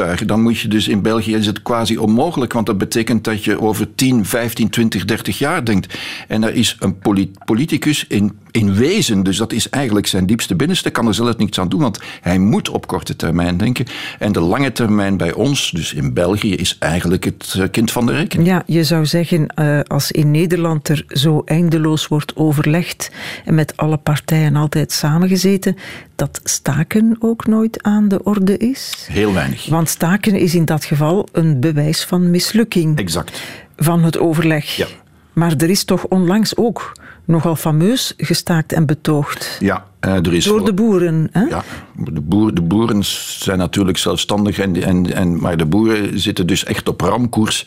optuigen, 0.00 0.26
dan 0.26 0.42
moet 0.42 0.58
je 0.58 0.68
dus 0.68 0.88
in 0.88 1.02
België 1.02 1.34
is 1.34 1.46
het 1.46 1.62
quasi 1.62 1.98
onmogelijk, 1.98 2.52
want 2.52 2.66
dat 2.66 2.78
betekent 2.78 3.24
dat 3.24 3.44
je 3.44 3.60
over 3.60 3.94
10, 3.94 4.24
15, 4.24 4.70
20, 4.70 5.04
30 5.04 5.38
jaar 5.38 5.64
denkt. 5.64 5.98
En 6.28 6.42
er 6.42 6.54
is 6.54 6.76
een 6.78 6.98
politicus 7.44 8.04
in, 8.08 8.38
in 8.50 8.74
wezen, 8.74 9.22
dus 9.22 9.36
dat 9.36 9.52
is 9.52 9.68
eigenlijk 9.68 10.06
zijn 10.06 10.26
diepste 10.26 10.54
binnenste, 10.56 10.90
kan 10.90 11.06
er 11.06 11.14
zelf 11.14 11.36
niets 11.36 11.60
aan 11.60 11.68
doen, 11.68 11.80
want 11.80 11.98
hij 12.20 12.38
moet 12.38 12.68
op 12.68 12.86
korte 12.86 13.16
termijn 13.16 13.56
denken. 13.56 13.86
En 14.18 14.32
de 14.32 14.40
lange 14.40 14.72
termijn 14.72 15.16
bij 15.16 15.32
ons, 15.32 15.70
dus 15.70 15.92
in 15.92 16.12
België, 16.14 16.54
is 16.54 16.76
eigenlijk 16.78 17.24
het 17.24 17.54
eh, 17.58 17.64
kind 17.70 17.92
van 17.92 18.06
de 18.06 18.12
rekening. 18.12 18.48
Ja, 18.48 18.62
je 18.66 18.84
zou 18.84 19.06
zeggen, 19.06 19.52
uh, 19.56 19.80
als 19.80 20.10
in 20.10 20.30
Nederland 20.30 20.88
er 20.88 21.04
zo 21.08 21.42
eindeloos 21.44 22.08
wordt 22.08 22.36
overlegd 22.36 23.10
en 23.44 23.54
met 23.54 23.76
alle 23.76 23.96
partijen 23.96 24.56
altijd 24.56 24.92
samengezeten, 24.92 25.76
dat 26.16 26.40
staken 26.44 27.16
ook 27.18 27.46
nooit 27.46 27.82
aan 27.82 28.08
de 28.08 28.22
orde 28.22 28.56
is? 28.56 29.06
Heel 29.10 29.32
weinig. 29.32 29.66
Want 29.66 29.88
staken 29.88 30.34
is 30.34 30.54
in 30.54 30.64
dat 30.64 30.84
geval 30.84 31.28
een 31.32 31.60
bewijs 31.60 32.04
van 32.04 32.30
mislukking. 32.30 32.98
Exact. 32.98 33.42
Van 33.76 34.04
het 34.04 34.18
overleg. 34.18 34.76
Ja. 34.76 34.86
Maar 35.32 35.54
er 35.56 35.70
is 35.70 35.84
toch 35.84 36.04
onlangs 36.04 36.56
ook 36.56 36.92
nogal 37.30 37.56
fameus 37.56 38.14
gestaakt 38.16 38.72
en 38.72 38.86
betoogd. 38.86 39.56
Ja, 39.60 39.84
er 40.00 40.34
is 40.34 40.44
Door 40.44 40.64
de 40.64 40.74
boeren. 40.74 41.28
Hè? 41.32 41.42
Ja, 41.42 41.64
de, 41.96 42.20
boer, 42.20 42.54
de 42.54 42.62
boeren 42.62 43.04
zijn 43.38 43.58
natuurlijk 43.58 43.98
zelfstandig, 43.98 44.58
en, 44.58 44.82
en, 44.82 45.14
en, 45.14 45.40
maar 45.40 45.56
de 45.56 45.66
boeren 45.66 46.20
zitten 46.20 46.46
dus 46.46 46.64
echt 46.64 46.88
op 46.88 47.00
ramkoers 47.00 47.66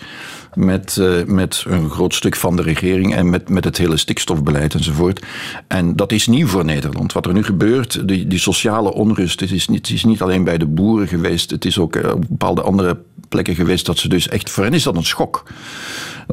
met, 0.54 0.98
uh, 1.00 1.24
met 1.26 1.64
een 1.68 1.90
groot 1.90 2.14
stuk 2.14 2.36
van 2.36 2.56
de 2.56 2.62
regering 2.62 3.16
en 3.16 3.30
met, 3.30 3.50
met 3.50 3.64
het 3.64 3.78
hele 3.78 3.98
stikstofbeleid 3.98 4.74
enzovoort. 4.74 5.26
En 5.68 5.96
dat 5.96 6.12
is 6.12 6.28
nieuw 6.28 6.48
voor 6.48 6.66
Nederland. 6.66 7.14
Wat 7.14 7.26
er 7.26 7.34
nu 7.34 7.44
gebeurt, 7.44 8.08
die, 8.08 8.28
die 8.28 8.40
sociale 8.40 8.94
onrust, 8.94 9.40
het 9.40 9.52
is, 9.52 9.68
niet, 9.68 9.88
het 9.88 9.96
is 9.96 10.04
niet 10.04 10.22
alleen 10.22 10.44
bij 10.44 10.58
de 10.58 10.66
boeren 10.68 11.08
geweest, 11.08 11.52
het 11.52 11.66
is 11.66 11.80
ook 11.80 11.96
op 11.96 12.26
bepaalde 12.30 12.62
andere 12.62 12.98
plekken 13.30 13.56
geweest 13.56 13.86
dat 13.86 13.98
ze 13.98 14.10
dus 14.10 14.28
echt, 14.28 14.50
voor 14.50 14.64
hen 14.64 14.74
is 14.74 14.84
dat 14.84 14.96
een 14.96 15.06
schok. 15.06 15.44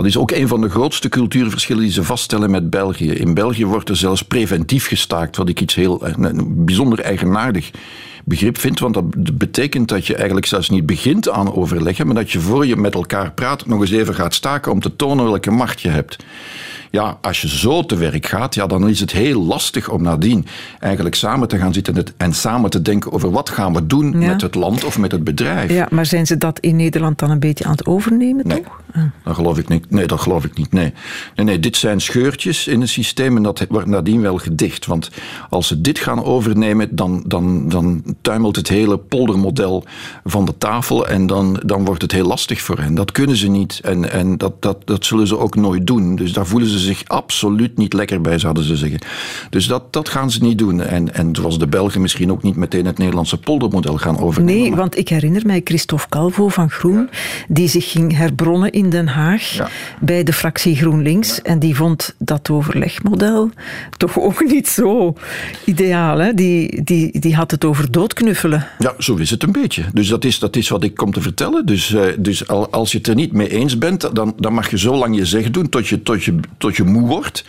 Dat 0.00 0.08
is 0.08 0.16
ook 0.18 0.30
een 0.30 0.48
van 0.48 0.60
de 0.60 0.68
grootste 0.68 1.08
cultuurverschillen 1.08 1.82
die 1.82 1.92
ze 1.92 2.04
vaststellen 2.04 2.50
met 2.50 2.70
België. 2.70 3.10
In 3.10 3.34
België 3.34 3.66
wordt 3.66 3.88
er 3.88 3.96
zelfs 3.96 4.22
preventief 4.22 4.86
gestaakt, 4.86 5.36
wat 5.36 5.48
ik 5.48 5.60
iets 5.60 5.74
heel 5.74 6.06
een 6.06 6.64
bijzonder 6.64 7.00
eigenaardig 7.00 7.70
begrip 8.24 8.58
vind. 8.58 8.78
Want 8.78 8.94
dat 8.94 9.38
betekent 9.38 9.88
dat 9.88 10.06
je 10.06 10.14
eigenlijk 10.14 10.46
zelfs 10.46 10.70
niet 10.70 10.86
begint 10.86 11.28
aan 11.28 11.54
overleggen, 11.54 12.06
maar 12.06 12.14
dat 12.14 12.30
je 12.30 12.40
voor 12.40 12.66
je 12.66 12.76
met 12.76 12.94
elkaar 12.94 13.32
praat 13.32 13.66
nog 13.66 13.80
eens 13.80 13.90
even 13.90 14.14
gaat 14.14 14.34
staken 14.34 14.72
om 14.72 14.80
te 14.80 14.96
tonen 14.96 15.24
welke 15.24 15.50
macht 15.50 15.80
je 15.80 15.88
hebt. 15.88 16.16
Ja, 16.90 17.18
als 17.20 17.40
je 17.40 17.48
zo 17.48 17.84
te 17.86 17.96
werk 17.96 18.26
gaat, 18.26 18.54
ja, 18.54 18.66
dan 18.66 18.88
is 18.88 19.00
het 19.00 19.12
heel 19.12 19.42
lastig 19.42 19.88
om 19.88 20.02
nadien 20.02 20.46
eigenlijk 20.78 21.14
samen 21.14 21.48
te 21.48 21.58
gaan 21.58 21.72
zitten 21.72 22.06
en 22.16 22.34
samen 22.34 22.70
te 22.70 22.82
denken 22.82 23.12
over 23.12 23.30
wat 23.30 23.48
gaan 23.48 23.72
we 23.72 23.86
doen 23.86 24.18
met 24.18 24.40
het 24.40 24.54
land 24.54 24.84
of 24.84 24.98
met 24.98 25.12
het 25.12 25.24
bedrijf. 25.24 25.70
Ja, 25.70 25.88
maar 25.90 26.06
zijn 26.06 26.26
ze 26.26 26.38
dat 26.38 26.58
in 26.58 26.76
Nederland 26.76 27.18
dan 27.18 27.30
een 27.30 27.38
beetje 27.38 27.64
aan 27.64 27.70
het 27.70 27.86
overnemen, 27.86 28.46
nee, 28.46 28.62
toch? 28.62 28.80
Ah. 28.94 29.02
Dat 29.24 29.34
geloof 29.34 29.58
ik 29.58 29.68
niet. 29.68 29.90
Nee, 29.90 30.06
dat 30.06 30.20
geloof 30.20 30.44
ik 30.44 30.58
niet. 30.58 30.72
Nee. 30.72 30.92
nee, 31.36 31.46
nee, 31.46 31.60
dit 31.60 31.76
zijn 31.76 32.00
scheurtjes 32.00 32.66
in 32.66 32.80
het 32.80 32.90
systeem 32.90 33.36
en 33.36 33.42
dat 33.42 33.66
wordt 33.68 33.86
nadien 33.86 34.20
wel 34.20 34.38
gedicht. 34.38 34.86
Want 34.86 35.10
als 35.50 35.66
ze 35.66 35.80
dit 35.80 35.98
gaan 35.98 36.24
overnemen, 36.24 36.96
dan, 36.96 37.24
dan, 37.26 37.68
dan 37.68 38.02
tuimelt 38.22 38.56
het 38.56 38.68
hele 38.68 38.98
poldermodel 38.98 39.84
van 40.24 40.44
de 40.44 40.54
tafel 40.58 41.06
en 41.06 41.26
dan, 41.26 41.60
dan 41.64 41.84
wordt 41.84 42.02
het 42.02 42.12
heel 42.12 42.26
lastig 42.26 42.60
voor 42.60 42.78
hen. 42.78 42.94
Dat 42.94 43.12
kunnen 43.12 43.36
ze 43.36 43.48
niet 43.48 43.80
en, 43.82 44.12
en 44.12 44.38
dat, 44.38 44.62
dat, 44.62 44.76
dat 44.84 45.04
zullen 45.04 45.26
ze 45.26 45.38
ook 45.38 45.54
nooit 45.54 45.86
doen. 45.86 46.16
Dus 46.16 46.32
daar 46.32 46.46
voelen 46.46 46.68
ze 46.68 46.78
zich 46.80 47.02
absoluut 47.06 47.76
niet 47.76 47.92
lekker 47.92 48.20
bij, 48.20 48.38
zouden 48.38 48.64
ze 48.64 48.76
zeggen. 48.76 48.98
Dus 49.50 49.66
dat, 49.66 49.92
dat 49.92 50.08
gaan 50.08 50.30
ze 50.30 50.42
niet 50.42 50.58
doen. 50.58 50.80
En, 50.80 51.14
en 51.14 51.34
zoals 51.34 51.58
de 51.58 51.66
Belgen 51.66 52.00
misschien 52.00 52.30
ook 52.30 52.42
niet 52.42 52.56
meteen 52.56 52.86
het 52.86 52.98
Nederlandse 52.98 53.38
poldermodel 53.38 53.96
gaan 53.96 54.18
overnemen. 54.18 54.62
Nee, 54.62 54.74
want 54.74 54.98
ik 54.98 55.08
herinner 55.08 55.42
mij 55.46 55.60
Christophe 55.64 56.08
Calvo 56.08 56.48
van 56.48 56.70
Groen, 56.70 57.10
die 57.48 57.68
zich 57.68 57.90
ging 57.90 58.16
herbronnen 58.16 58.70
in 58.70 58.90
Den 58.90 59.08
Haag 59.08 59.68
bij 60.00 60.22
de 60.22 60.32
fractie 60.32 60.76
GroenLinks. 60.76 61.42
En 61.42 61.58
die 61.58 61.76
vond 61.76 62.14
dat 62.18 62.50
overlegmodel 62.50 63.50
toch 63.96 64.18
ook 64.18 64.44
niet 64.52 64.68
zo 64.68 65.14
ideaal. 65.64 66.18
Hè? 66.18 66.34
Die, 66.34 66.82
die, 66.82 67.20
die 67.20 67.34
had 67.34 67.50
het 67.50 67.64
over 67.64 67.90
doodknuffelen. 67.90 68.66
Ja, 68.78 68.94
zo 68.98 69.16
is 69.16 69.30
het 69.30 69.42
een 69.42 69.52
beetje. 69.52 69.84
Dus 69.92 70.08
dat 70.08 70.24
is, 70.24 70.38
dat 70.38 70.56
is 70.56 70.68
wat 70.68 70.84
ik 70.84 70.94
kom 70.94 71.12
te 71.12 71.20
vertellen. 71.20 71.66
Dus, 71.66 71.90
uh, 71.90 72.02
dus 72.18 72.48
als 72.48 72.92
je 72.92 72.98
het 72.98 73.06
er 73.06 73.14
niet 73.14 73.32
mee 73.32 73.48
eens 73.48 73.78
bent, 73.78 74.14
dan, 74.14 74.34
dan 74.36 74.52
mag 74.52 74.70
je 74.70 74.78
zo 74.78 74.96
lang 74.96 75.16
je 75.16 75.24
zeg 75.24 75.50
doen 75.50 75.68
tot 75.68 75.88
je, 75.88 76.02
tot, 76.02 76.24
je, 76.24 76.34
tot 76.58 76.69
je 76.76 76.84
moe 76.84 77.08
wordt. 77.08 77.44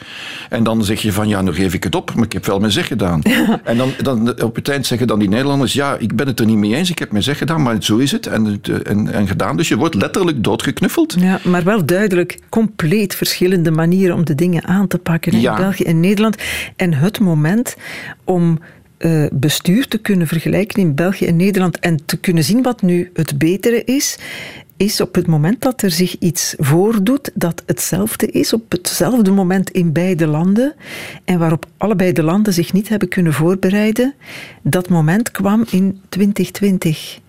En 0.50 0.64
dan 0.64 0.84
zeg 0.84 1.02
je 1.02 1.12
van 1.12 1.28
ja, 1.28 1.42
nu 1.42 1.54
geef 1.54 1.74
ik 1.74 1.84
het 1.84 1.96
op, 1.96 2.14
maar 2.14 2.26
ik 2.26 2.34
heb 2.34 2.46
wel 2.46 2.60
mijn 2.60 2.72
zeg 2.72 2.88
gedaan. 2.88 3.22
En 3.64 3.78
dan, 3.78 3.94
dan 4.02 4.44
op 4.44 4.56
het 4.56 4.70
eind 4.70 4.86
zeggen 4.86 5.08
dan 5.08 5.20
die 5.20 5.30
Nederlanders, 5.30 5.74
ja, 5.74 5.98
ik 5.98 6.16
ben 6.16 6.28
het 6.28 6.40
er 6.40 6.46
niet 6.46 6.58
mee 6.58 6.76
eens, 6.76 6.90
ik 6.90 7.00
heb 7.00 7.12
mijn 7.12 7.24
zeg 7.24 7.38
gedaan, 7.38 7.62
maar 7.62 7.84
zo 7.84 7.98
is 7.98 8.12
het 8.12 8.28
en, 8.28 8.62
en, 8.84 9.14
en 9.14 9.28
gedaan. 9.28 9.58
Dus 9.58 9.68
je 9.68 9.78
wordt 9.78 9.96
letterlijk 9.96 10.44
doodgeknuffeld. 10.44 11.16
Ja, 11.20 11.40
maar 11.44 11.64
wel 11.64 11.86
duidelijk 11.86 12.40
compleet 12.50 13.16
verschillende 13.16 13.72
manieren 13.72 14.16
om 14.16 14.26
de 14.26 14.36
dingen 14.36 14.66
aan 14.66 14.88
te 14.88 14.98
pakken 14.98 15.32
in 15.32 15.42
België 15.42 15.84
en 15.84 16.00
Nederland. 16.00 16.36
En 16.76 16.94
het 16.94 17.20
moment 17.20 17.76
om 18.24 18.60
uh, 19.00 19.26
bestuur 19.32 19.88
te 19.88 19.98
kunnen 19.98 20.28
vergelijken 20.28 20.82
in 20.82 20.96
België 20.96 21.26
en 21.26 21.36
Nederland 21.36 21.80
en 21.80 22.06
te 22.06 22.18
kunnen 22.18 22.44
zien 22.44 22.62
wat 22.62 22.82
nu 22.82 23.10
het 23.14 23.38
betere 23.38 23.84
is, 23.84 24.18
is 24.82 25.02
op 25.02 25.16
het 25.16 25.28
moment 25.28 25.62
dat 25.62 25.82
er 25.82 25.92
zich 25.92 26.16
iets 26.20 26.56
voordoet 26.58 27.32
dat 27.34 27.64
hetzelfde 27.66 28.28
is, 28.28 28.54
op 28.54 28.72
hetzelfde 28.72 29.32
moment 29.32 29.70
in 29.70 29.92
beide 29.92 30.28
landen, 30.28 30.76
en 31.26 31.40
waarop 31.40 31.66
allebei 31.78 32.12
de 32.12 32.24
landen 32.24 32.54
zich 32.54 32.74
niet 32.74 32.90
hebben 32.90 33.08
kunnen 33.08 33.34
voorbereiden, 33.34 34.14
dat 34.62 34.90
moment 34.90 35.32
kwam 35.32 35.66
in 35.70 36.02
2020, 36.10 37.20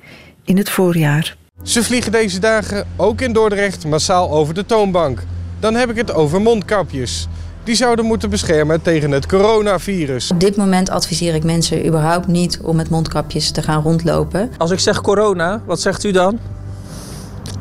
in 0.45 0.57
het 0.57 0.71
voorjaar. 0.71 1.37
Ze 1.63 1.85
vliegen 1.85 2.13
deze 2.13 2.39
dagen 2.39 2.87
ook 2.97 3.21
in 3.21 3.33
Dordrecht 3.33 3.87
massaal 3.87 4.31
over 4.31 4.55
de 4.55 4.67
toonbank. 4.67 5.23
Dan 5.61 5.75
heb 5.75 5.91
ik 5.91 5.97
het 5.97 6.13
over 6.13 6.41
mondkapjes. 6.41 7.29
Die 7.65 7.75
zouden 7.75 8.05
moeten 8.05 8.31
beschermen 8.31 8.83
tegen 8.83 9.11
het 9.11 9.27
coronavirus. 9.27 10.31
Op 10.31 10.41
dit 10.41 10.57
moment 10.57 10.91
adviseer 10.91 11.35
ik 11.35 11.45
mensen 11.45 11.87
überhaupt 11.87 12.27
niet 12.27 12.61
om 12.63 12.77
met 12.77 12.91
mondkapjes 12.91 13.51
te 13.51 13.63
gaan 13.63 13.83
rondlopen. 13.83 14.51
Als 14.59 14.71
ik 14.71 14.79
zeg 14.79 15.01
corona, 15.01 15.63
wat 15.67 15.81
zegt 15.81 16.05
u 16.05 16.11
dan? 16.11 16.39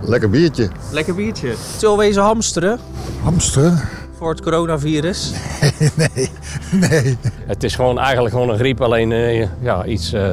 Lekker 0.04 0.30
biertje. 0.30 0.70
Lekker 0.92 1.16
biertje. 1.16 1.54
Zullen 1.78 1.98
we 1.98 2.04
wezen 2.04 2.24
hamsteren? 2.24 2.80
Hamsteren? 3.24 3.80
Voor 4.18 4.30
het 4.30 4.42
coronavirus? 4.42 5.32
Nee, 5.62 5.92
nee, 6.12 6.30
nee. 6.72 7.18
Het 7.46 7.64
is 7.64 7.76
gewoon 7.76 8.00
eigenlijk 8.00 8.34
gewoon 8.34 8.50
een 8.50 8.58
griep, 8.58 8.82
alleen 8.82 9.12
uh, 9.12 9.48
ja, 9.62 9.86
iets, 9.86 10.14
uh, 10.14 10.30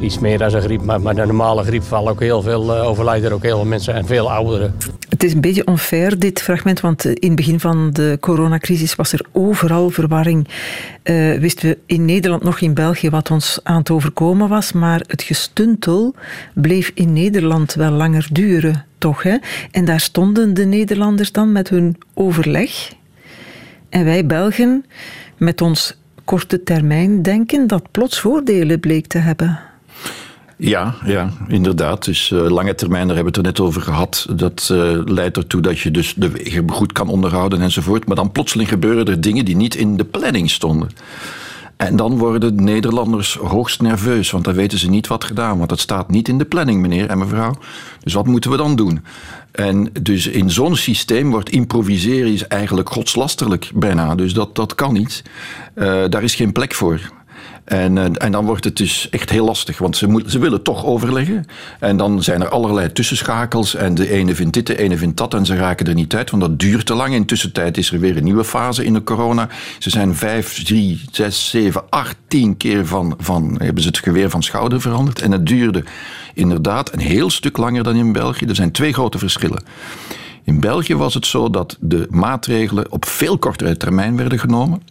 iets 0.00 0.18
meer 0.18 0.38
dan 0.38 0.54
een 0.54 0.62
griep. 0.62 0.82
Maar, 0.82 1.00
maar 1.00 1.14
de 1.14 1.26
normale 1.26 1.62
griep 1.64 1.82
vallen 1.82 2.12
ook 2.12 2.20
heel 2.20 2.42
veel, 2.42 2.76
uh, 2.76 2.88
overlijden 2.88 3.28
er 3.28 3.34
ook 3.34 3.42
heel 3.42 3.56
veel 3.56 3.66
mensen 3.66 3.94
en 3.94 4.06
veel 4.06 4.32
ouderen. 4.32 4.76
Het 5.22 5.30
is 5.30 5.36
een 5.36 5.42
beetje 5.42 5.66
onfair, 5.66 6.18
dit 6.18 6.42
fragment, 6.42 6.80
want 6.80 7.04
in 7.04 7.26
het 7.26 7.36
begin 7.36 7.60
van 7.60 7.90
de 7.92 8.16
coronacrisis 8.20 8.94
was 8.94 9.12
er 9.12 9.26
overal 9.32 9.90
verwarring. 9.90 10.48
Uh, 11.04 11.38
wisten 11.38 11.68
we 11.68 11.78
in 11.86 12.04
Nederland 12.04 12.42
nog 12.42 12.60
in 12.60 12.74
België 12.74 13.10
wat 13.10 13.30
ons 13.30 13.60
aan 13.62 13.76
het 13.76 13.90
overkomen 13.90 14.48
was, 14.48 14.72
maar 14.72 15.02
het 15.06 15.22
gestuntel 15.22 16.14
bleef 16.54 16.90
in 16.94 17.12
Nederland 17.12 17.74
wel 17.74 17.90
langer 17.90 18.28
duren, 18.32 18.84
toch? 18.98 19.22
Hè? 19.22 19.36
En 19.70 19.84
daar 19.84 20.00
stonden 20.00 20.54
de 20.54 20.64
Nederlanders 20.64 21.32
dan 21.32 21.52
met 21.52 21.68
hun 21.68 21.96
overleg. 22.14 22.92
En 23.88 24.04
wij 24.04 24.26
Belgen 24.26 24.84
met 25.36 25.60
ons 25.60 25.96
korte 26.24 26.62
termijn 26.62 27.22
denken 27.22 27.66
dat 27.66 27.90
plots 27.90 28.20
voordelen 28.20 28.80
bleek 28.80 29.06
te 29.06 29.18
hebben. 29.18 29.60
Ja, 30.56 30.94
ja, 31.04 31.30
inderdaad. 31.48 32.04
Dus 32.04 32.30
uh, 32.30 32.50
lange 32.50 32.74
termijn, 32.74 33.06
daar 33.06 33.16
hebben 33.16 33.32
we 33.32 33.38
het 33.38 33.46
er 33.46 33.52
net 33.52 33.68
over 33.68 33.82
gehad. 33.82 34.26
Dat 34.30 34.68
uh, 34.72 34.98
leidt 35.04 35.36
ertoe 35.36 35.60
dat 35.60 35.78
je 35.78 35.90
dus 35.90 36.14
de 36.14 36.30
wegen 36.30 36.70
goed 36.70 36.92
kan 36.92 37.08
onderhouden 37.08 37.60
enzovoort. 37.60 38.06
Maar 38.06 38.16
dan 38.16 38.32
plotseling 38.32 38.68
gebeuren 38.68 39.06
er 39.06 39.20
dingen 39.20 39.44
die 39.44 39.56
niet 39.56 39.74
in 39.74 39.96
de 39.96 40.04
planning 40.04 40.50
stonden. 40.50 40.88
En 41.76 41.96
dan 41.96 42.18
worden 42.18 42.56
de 42.56 42.62
Nederlanders 42.62 43.34
hoogst 43.34 43.80
nerveus, 43.80 44.30
want 44.30 44.44
dan 44.44 44.54
weten 44.54 44.78
ze 44.78 44.90
niet 44.90 45.06
wat 45.06 45.24
gedaan. 45.24 45.56
Want 45.56 45.68
dat 45.68 45.80
staat 45.80 46.10
niet 46.10 46.28
in 46.28 46.38
de 46.38 46.44
planning, 46.44 46.80
meneer 46.80 47.08
en 47.08 47.18
mevrouw. 47.18 47.54
Dus 48.02 48.12
wat 48.12 48.26
moeten 48.26 48.50
we 48.50 48.56
dan 48.56 48.76
doen? 48.76 49.04
En 49.52 49.90
dus 50.02 50.26
in 50.26 50.50
zo'n 50.50 50.76
systeem 50.76 51.30
wordt 51.30 51.50
improviseren 51.50 52.32
is 52.32 52.46
eigenlijk 52.46 52.90
godslasterlijk 52.90 53.70
bijna. 53.74 54.14
Dus 54.14 54.34
dat, 54.34 54.54
dat 54.54 54.74
kan 54.74 54.92
niet. 54.92 55.22
Uh, 55.74 56.02
daar 56.08 56.22
is 56.22 56.34
geen 56.34 56.52
plek 56.52 56.74
voor. 56.74 57.00
En, 57.64 57.98
eh, 57.98 58.04
en 58.14 58.32
dan 58.32 58.44
wordt 58.44 58.64
het 58.64 58.76
dus 58.76 59.08
echt 59.10 59.30
heel 59.30 59.44
lastig, 59.44 59.78
want 59.78 59.96
ze, 59.96 60.06
moet, 60.06 60.30
ze 60.30 60.38
willen 60.38 60.62
toch 60.62 60.84
overleggen. 60.84 61.46
En 61.80 61.96
dan 61.96 62.22
zijn 62.22 62.40
er 62.40 62.48
allerlei 62.48 62.92
tussenschakels. 62.92 63.74
En 63.74 63.94
de 63.94 64.10
ene 64.10 64.34
vindt 64.34 64.52
dit, 64.52 64.66
de 64.66 64.78
ene 64.78 64.96
vindt 64.96 65.16
dat. 65.16 65.34
En 65.34 65.46
ze 65.46 65.56
raken 65.56 65.86
er 65.86 65.94
niet 65.94 66.14
uit, 66.14 66.30
want 66.30 66.42
dat 66.42 66.58
duurt 66.58 66.86
te 66.86 66.94
lang. 66.94 67.14
In 67.14 67.26
tussentijd 67.26 67.76
is 67.76 67.92
er 67.92 68.00
weer 68.00 68.16
een 68.16 68.24
nieuwe 68.24 68.44
fase 68.44 68.84
in 68.84 68.92
de 68.92 69.02
corona. 69.02 69.48
Ze 69.78 69.90
zijn 69.90 70.14
vijf, 70.14 70.64
drie, 70.64 71.00
zes, 71.10 71.50
zeven, 71.50 71.82
acht, 71.88 72.16
tien 72.28 72.56
keer 72.56 72.86
van, 72.86 73.14
van 73.18 73.54
hebben 73.58 73.82
ze 73.82 73.88
het 73.88 73.98
geweer 73.98 74.30
van 74.30 74.42
schouder 74.42 74.80
veranderd. 74.80 75.22
En 75.22 75.32
het 75.32 75.46
duurde 75.46 75.84
inderdaad 76.34 76.92
een 76.92 77.00
heel 77.00 77.30
stuk 77.30 77.56
langer 77.56 77.82
dan 77.82 77.96
in 77.96 78.12
België. 78.12 78.46
Er 78.46 78.54
zijn 78.54 78.72
twee 78.72 78.92
grote 78.92 79.18
verschillen. 79.18 79.62
In 80.44 80.60
België 80.60 80.96
was 80.96 81.14
het 81.14 81.26
zo 81.26 81.50
dat 81.50 81.76
de 81.80 82.06
maatregelen 82.10 82.92
op 82.92 83.04
veel 83.04 83.38
kortere 83.38 83.76
termijn 83.76 84.16
werden 84.16 84.38
genomen. 84.38 84.82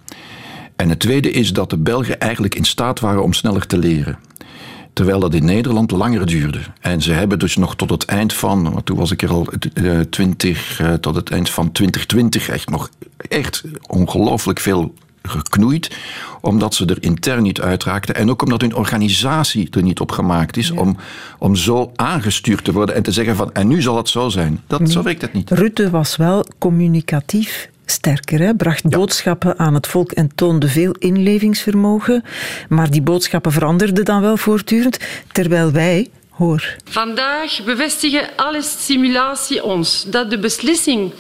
En 0.81 0.89
het 0.89 0.99
tweede 0.99 1.31
is 1.31 1.53
dat 1.53 1.69
de 1.69 1.77
Belgen 1.77 2.19
eigenlijk 2.19 2.55
in 2.55 2.63
staat 2.63 2.99
waren 2.99 3.23
om 3.23 3.33
sneller 3.33 3.67
te 3.67 3.77
leren. 3.77 4.19
Terwijl 4.93 5.19
dat 5.19 5.33
in 5.33 5.45
Nederland 5.45 5.91
langer 5.91 6.25
duurde. 6.25 6.59
En 6.79 7.01
ze 7.01 7.11
hebben 7.11 7.39
dus 7.39 7.55
nog 7.55 7.75
tot 7.75 7.89
het 7.89 8.05
eind 8.05 8.33
van, 8.33 8.81
toen 8.83 8.97
was 8.97 9.11
ik 9.11 9.21
er 9.21 9.29
al 9.29 9.47
20, 10.09 10.81
uh, 10.81 10.93
tot 10.93 11.15
het 11.15 11.31
eind 11.31 11.49
van 11.49 11.71
2020 11.71 12.49
echt 12.49 12.69
nog 12.69 12.89
echt 13.17 13.63
ongelooflijk 13.87 14.59
veel 14.59 14.93
geknoeid, 15.21 15.97
omdat 16.41 16.75
ze 16.75 16.85
er 16.85 17.03
intern 17.03 17.43
niet 17.43 17.61
uitraakten 17.61 18.15
en 18.15 18.29
ook 18.29 18.41
omdat 18.41 18.61
hun 18.61 18.75
organisatie 18.75 19.67
er 19.71 19.83
niet 19.83 19.99
op 19.99 20.11
gemaakt 20.11 20.57
is 20.57 20.67
ja. 20.67 20.75
om, 20.75 20.97
om 21.39 21.55
zo 21.55 21.91
aangestuurd 21.95 22.63
te 22.63 22.71
worden 22.71 22.95
en 22.95 23.03
te 23.03 23.11
zeggen 23.11 23.35
van 23.35 23.53
en 23.53 23.67
nu 23.67 23.81
zal 23.81 23.97
het 23.97 24.09
zo 24.09 24.29
zijn. 24.29 24.61
Dat, 24.67 24.79
nee. 24.79 24.91
Zo 24.91 25.03
werkt 25.03 25.21
het 25.21 25.33
niet. 25.33 25.51
Rutte 25.51 25.89
was 25.89 26.15
wel 26.15 26.45
communicatief 26.57 27.69
sterker, 27.91 28.39
hè? 28.39 28.55
bracht 28.55 28.89
boodschappen 28.89 29.59
aan 29.59 29.73
het 29.73 29.87
volk 29.87 30.11
en 30.11 30.35
toonde 30.35 30.67
veel 30.67 30.95
inlevingsvermogen. 30.99 32.23
Maar 32.69 32.89
die 32.89 33.01
boodschappen 33.01 33.51
veranderden 33.51 34.05
dan 34.05 34.21
wel 34.21 34.37
voortdurend, 34.37 34.97
terwijl 35.31 35.71
wij, 35.71 36.09
hoor. 36.29 36.75
Vandaag 36.83 37.63
bevestigen 37.63 38.29
alle 38.35 38.61
simulatie 38.61 39.63
ons 39.63 40.05
dat 40.07 40.29
de 40.29 40.39
beslissing 40.39 41.13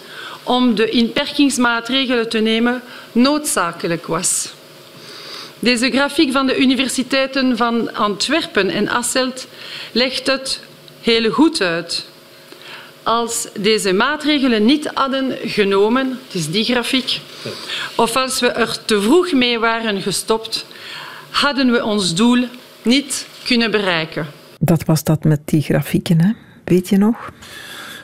om 0.43 0.75
de 0.75 0.89
inperkingsmaatregelen 0.89 2.29
te 2.29 2.39
nemen 2.39 2.81
noodzakelijk 3.11 4.07
was. 4.07 4.53
Deze 5.59 5.91
grafiek 5.91 6.31
van 6.31 6.47
de 6.47 6.57
universiteiten 6.57 7.57
van 7.57 7.93
Antwerpen 7.93 8.69
en 8.69 8.89
Asselt 8.89 9.47
legt 9.91 10.27
het 10.27 10.59
heel 11.01 11.31
goed 11.31 11.61
uit. 11.61 12.09
Als 13.03 13.47
deze 13.59 13.93
maatregelen 13.93 14.65
niet 14.65 14.91
hadden 14.93 15.37
genomen, 15.43 16.19
het 16.25 16.35
is 16.35 16.51
die 16.51 16.63
grafiek, 16.63 17.19
of 17.95 18.15
als 18.15 18.39
we 18.39 18.47
er 18.47 18.85
te 18.85 19.01
vroeg 19.01 19.31
mee 19.31 19.59
waren 19.59 20.01
gestopt, 20.01 20.65
hadden 21.29 21.71
we 21.71 21.83
ons 21.83 22.15
doel 22.15 22.45
niet 22.81 23.27
kunnen 23.43 23.71
bereiken. 23.71 24.27
Dat 24.59 24.85
was 24.85 25.03
dat 25.03 25.23
met 25.23 25.39
die 25.45 25.61
grafieken, 25.61 26.21
hè? 26.21 26.31
weet 26.63 26.89
je 26.89 26.97
nog? 26.97 27.31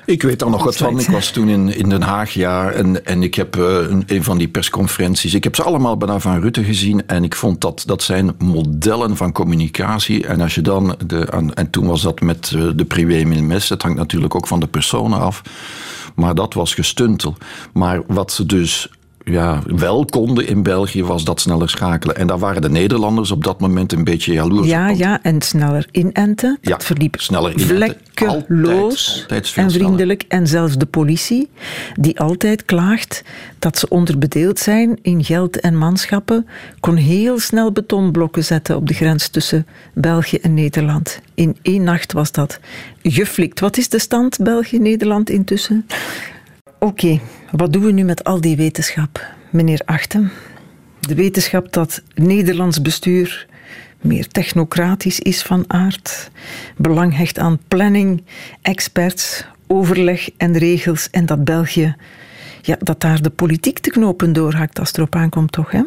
Ik 0.08 0.22
weet 0.22 0.42
er 0.42 0.50
nog 0.50 0.64
wat 0.64 0.78
van. 0.78 1.00
Ik 1.00 1.08
was 1.08 1.32
toen 1.32 1.50
in, 1.50 1.76
in 1.76 1.90
Den 1.90 2.02
Haag, 2.02 2.32
ja. 2.32 2.72
En, 2.72 3.06
en 3.06 3.24
ik 3.24 3.36
heb 3.36 3.56
uh, 3.56 3.64
een, 3.64 4.04
een, 4.06 4.24
van 4.24 4.38
die 4.38 4.48
persconferenties. 4.48 5.34
Ik 5.34 5.44
heb 5.44 5.56
ze 5.56 5.64
allemaal 5.64 5.98
bijna 5.98 6.20
van 6.20 6.42
Rutte 6.42 6.64
gezien. 6.64 7.08
En 7.08 7.24
ik 7.24 7.36
vond 7.36 7.62
dat 7.62 7.84
dat 7.86 8.04
zijn 8.04 8.36
modellen 8.38 9.18
van 9.18 9.32
communicatie. 9.32 10.28
En 10.28 10.42
als 10.42 10.56
je 10.56 10.62
dan. 10.62 10.96
De, 11.06 11.26
en 11.54 11.70
toen 11.70 11.88
was 11.88 12.02
dat 12.02 12.22
met 12.22 12.52
uh, 12.56 12.70
de 12.76 12.86
privé 12.86 13.24
milmes. 13.24 13.70
Het 13.70 13.82
hangt 13.82 13.98
natuurlijk 13.98 14.36
ook 14.36 14.48
van 14.48 14.60
de 14.60 14.68
personen 14.68 15.20
af. 15.20 15.42
Maar 16.16 16.36
dat 16.36 16.54
was 16.54 16.74
gestuntel. 16.74 17.36
Maar 17.74 18.02
wat 18.08 18.32
ze 18.32 18.46
dus 18.46 18.90
ja, 19.30 19.62
wel 19.66 20.06
konden 20.06 20.48
in 20.48 20.64
België, 20.64 21.04
was 21.04 21.24
dat 21.24 21.42
sneller 21.42 21.70
schakelen. 21.70 22.16
En 22.16 22.28
daar 22.28 22.40
waren 22.40 22.62
de 22.62 22.70
Nederlanders 22.70 23.32
op 23.32 23.44
dat 23.44 23.60
moment 23.60 23.92
een 23.92 24.04
beetje 24.04 24.34
jaloers 24.34 24.68
Ja, 24.68 24.92
op. 24.92 24.98
ja, 24.98 25.20
en 25.22 25.42
sneller 25.42 25.88
inenten. 25.92 26.58
Ja, 26.62 26.70
dat 26.70 26.84
verliep 26.84 27.20
sneller 27.20 27.60
vlekkeloos 27.60 29.26
en 29.56 29.72
vriendelijk. 29.72 30.26
En 30.28 30.48
zelfs 30.48 30.78
de 30.78 30.86
politie, 30.86 31.50
die 32.00 32.20
altijd 32.20 32.66
klaagt 32.66 33.24
dat 33.60 33.78
ze 33.78 33.90
onderbedeeld 33.90 34.60
zijn 34.60 35.00
in 35.02 35.24
geld 35.24 35.60
en 35.60 35.78
manschappen, 35.78 36.48
kon 36.80 36.96
heel 36.96 37.40
snel 37.40 37.72
betonblokken 37.72 38.44
zetten 38.44 38.76
op 38.76 38.88
de 38.88 38.94
grens 38.94 39.28
tussen 39.28 39.68
België 39.94 40.38
en 40.38 40.54
Nederland. 40.54 41.20
In 41.34 41.58
één 41.62 41.84
nacht 41.84 42.14
was 42.14 42.32
dat 42.32 42.60
geflikt. 43.04 43.60
Wat 43.60 43.78
is 43.78 43.90
de 43.90 44.00
stand 44.00 44.38
België-Nederland 44.44 45.30
intussen? 45.30 45.86
Oké, 46.80 47.20
wat 47.52 47.74
doen 47.74 47.84
we 47.84 47.92
nu 47.92 48.04
met 48.04 48.24
al 48.24 48.42
die 48.42 48.56
wetenschap, 48.56 49.26
meneer 49.50 49.82
Achten? 49.86 50.32
De 51.00 51.16
wetenschap 51.16 51.74
dat 51.74 52.02
Nederlands 52.16 52.82
bestuur 52.82 53.48
meer 54.02 54.28
technocratisch 54.28 55.20
is 55.20 55.42
van 55.42 55.64
aard, 55.68 56.30
belang 56.76 57.16
hecht 57.16 57.40
aan 57.40 57.60
planning, 57.68 58.24
experts, 58.62 59.46
overleg 59.68 60.30
en 60.38 60.58
regels 60.58 61.10
en 61.12 61.26
dat 61.26 61.44
België, 61.44 61.96
ja, 62.62 62.76
dat 62.80 63.02
daar 63.02 63.22
de 63.22 63.30
politiek 63.30 63.80
te 63.80 63.90
knopen 63.90 64.34
doorhakt 64.34 64.80
als 64.80 64.88
het 64.88 64.98
erop 64.98 65.16
aankomt, 65.16 65.52
toch? 65.52 65.72
Hè? 65.72 65.82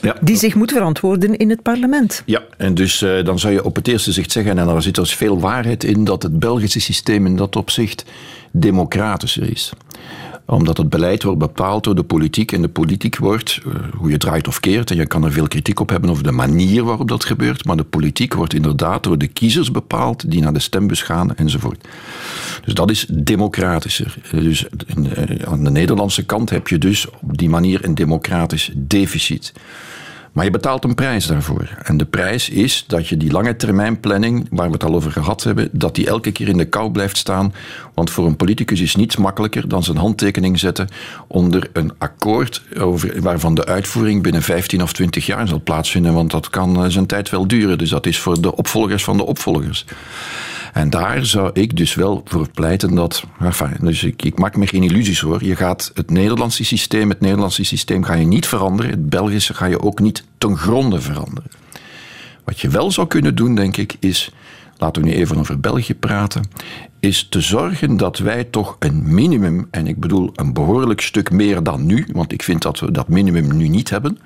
Ja. 0.00 0.16
Die 0.20 0.36
zich 0.36 0.54
moet 0.54 0.72
verantwoorden 0.72 1.36
in 1.36 1.50
het 1.50 1.62
parlement. 1.62 2.22
Ja, 2.24 2.42
en 2.56 2.74
dus 2.74 3.02
uh, 3.02 3.24
dan 3.24 3.38
zou 3.38 3.52
je 3.52 3.64
op 3.64 3.76
het 3.76 3.88
eerste 3.88 4.12
zicht 4.12 4.32
zeggen, 4.32 4.58
en 4.58 4.66
daar 4.66 4.82
zit 4.82 4.94
dus 4.94 5.14
veel 5.14 5.40
waarheid 5.40 5.84
in, 5.84 6.04
dat 6.04 6.22
het 6.22 6.38
Belgische 6.38 6.80
systeem 6.80 7.26
in 7.26 7.36
dat 7.36 7.56
opzicht 7.56 8.04
democratischer 8.50 9.50
is 9.50 9.72
omdat 10.46 10.76
het 10.76 10.88
beleid 10.88 11.22
wordt 11.22 11.38
bepaald 11.38 11.84
door 11.84 11.94
de 11.94 12.02
politiek. 12.02 12.52
En 12.52 12.62
de 12.62 12.68
politiek 12.68 13.16
wordt, 13.16 13.60
uh, 13.66 13.74
hoe 13.96 14.10
je 14.10 14.18
draait 14.18 14.48
of 14.48 14.60
keert, 14.60 14.90
en 14.90 14.96
je 14.96 15.06
kan 15.06 15.24
er 15.24 15.32
veel 15.32 15.48
kritiek 15.48 15.80
op 15.80 15.88
hebben 15.88 16.10
over 16.10 16.22
de 16.22 16.32
manier 16.32 16.84
waarop 16.84 17.08
dat 17.08 17.24
gebeurt, 17.24 17.64
maar 17.64 17.76
de 17.76 17.84
politiek 17.84 18.34
wordt 18.34 18.54
inderdaad 18.54 19.02
door 19.02 19.18
de 19.18 19.26
kiezers 19.26 19.70
bepaald 19.70 20.30
die 20.30 20.40
naar 20.40 20.52
de 20.52 20.58
stembus 20.58 21.02
gaan 21.02 21.34
enzovoort. 21.34 21.88
Dus 22.64 22.74
dat 22.74 22.90
is 22.90 23.06
democratischer. 23.12 24.16
Dus 24.30 24.66
aan 25.44 25.64
de 25.64 25.70
Nederlandse 25.70 26.24
kant 26.24 26.50
heb 26.50 26.68
je 26.68 26.78
dus 26.78 27.10
op 27.10 27.38
die 27.38 27.48
manier 27.48 27.84
een 27.84 27.94
democratisch 27.94 28.70
deficit. 28.74 29.52
Maar 30.34 30.44
je 30.44 30.50
betaalt 30.50 30.84
een 30.84 30.94
prijs 30.94 31.26
daarvoor. 31.26 31.68
En 31.82 31.96
de 31.96 32.04
prijs 32.04 32.48
is 32.48 32.84
dat 32.86 33.08
je 33.08 33.16
die 33.16 33.30
lange 33.30 33.56
termijn 33.56 34.00
planning, 34.00 34.46
waar 34.50 34.66
we 34.66 34.72
het 34.72 34.84
al 34.84 34.94
over 34.94 35.12
gehad 35.12 35.42
hebben, 35.42 35.68
dat 35.72 35.94
die 35.94 36.06
elke 36.06 36.32
keer 36.32 36.48
in 36.48 36.56
de 36.56 36.64
kou 36.64 36.90
blijft 36.90 37.16
staan. 37.16 37.54
Want 37.94 38.10
voor 38.10 38.26
een 38.26 38.36
politicus 38.36 38.80
is 38.80 38.96
niets 38.96 39.16
makkelijker 39.16 39.68
dan 39.68 39.82
zijn 39.82 39.96
handtekening 39.96 40.58
zetten 40.58 40.88
onder 41.26 41.70
een 41.72 41.92
akkoord 41.98 42.62
over, 42.78 43.22
waarvan 43.22 43.54
de 43.54 43.66
uitvoering 43.66 44.22
binnen 44.22 44.42
15 44.42 44.82
of 44.82 44.92
20 44.92 45.26
jaar 45.26 45.48
zal 45.48 45.60
plaatsvinden. 45.62 46.14
Want 46.14 46.30
dat 46.30 46.50
kan 46.50 46.84
eh, 46.84 46.90
zijn 46.90 47.06
tijd 47.06 47.30
wel 47.30 47.46
duren. 47.46 47.78
Dus 47.78 47.90
dat 47.90 48.06
is 48.06 48.18
voor 48.18 48.40
de 48.40 48.56
opvolgers 48.56 49.04
van 49.04 49.16
de 49.16 49.24
opvolgers. 49.24 49.84
En 50.74 50.90
daar 50.90 51.26
zou 51.26 51.50
ik 51.52 51.76
dus 51.76 51.94
wel 51.94 52.22
voor 52.24 52.48
pleiten 52.50 52.94
dat. 52.94 53.24
Enfin, 53.40 53.76
dus 53.80 54.04
ik, 54.04 54.22
ik 54.22 54.38
maak 54.38 54.56
me 54.56 54.66
geen 54.66 54.82
illusies 54.82 55.20
hoor. 55.20 55.44
Je 55.44 55.56
gaat 55.56 55.90
het 55.94 56.10
Nederlandse 56.10 56.64
systeem, 56.64 57.08
het 57.08 57.20
Nederlandse 57.20 57.64
systeem 57.64 58.04
ga 58.04 58.14
je 58.14 58.26
niet 58.26 58.46
veranderen. 58.46 58.90
Het 58.90 59.08
Belgische 59.08 59.54
ga 59.54 59.66
je 59.66 59.80
ook 59.80 60.00
niet 60.00 60.24
ten 60.38 60.56
gronde 60.56 61.00
veranderen. 61.00 61.50
Wat 62.44 62.60
je 62.60 62.68
wel 62.68 62.90
zou 62.90 63.06
kunnen 63.06 63.34
doen, 63.34 63.54
denk 63.54 63.76
ik, 63.76 63.96
is. 64.00 64.30
Laten 64.78 65.02
we 65.02 65.08
nu 65.08 65.14
even 65.14 65.38
over 65.38 65.60
België 65.60 65.94
praten. 65.94 66.48
Is 67.00 67.26
te 67.28 67.40
zorgen 67.40 67.96
dat 67.96 68.18
wij 68.18 68.44
toch 68.44 68.76
een 68.78 69.14
minimum, 69.14 69.68
en 69.70 69.86
ik 69.86 70.00
bedoel 70.00 70.30
een 70.34 70.52
behoorlijk 70.52 71.00
stuk 71.00 71.30
meer 71.30 71.62
dan 71.62 71.86
nu, 71.86 72.06
want 72.12 72.32
ik 72.32 72.42
vind 72.42 72.62
dat 72.62 72.80
we 72.80 72.90
dat 72.90 73.08
minimum 73.08 73.56
nu 73.56 73.68
niet 73.68 73.90
hebben 73.90 74.18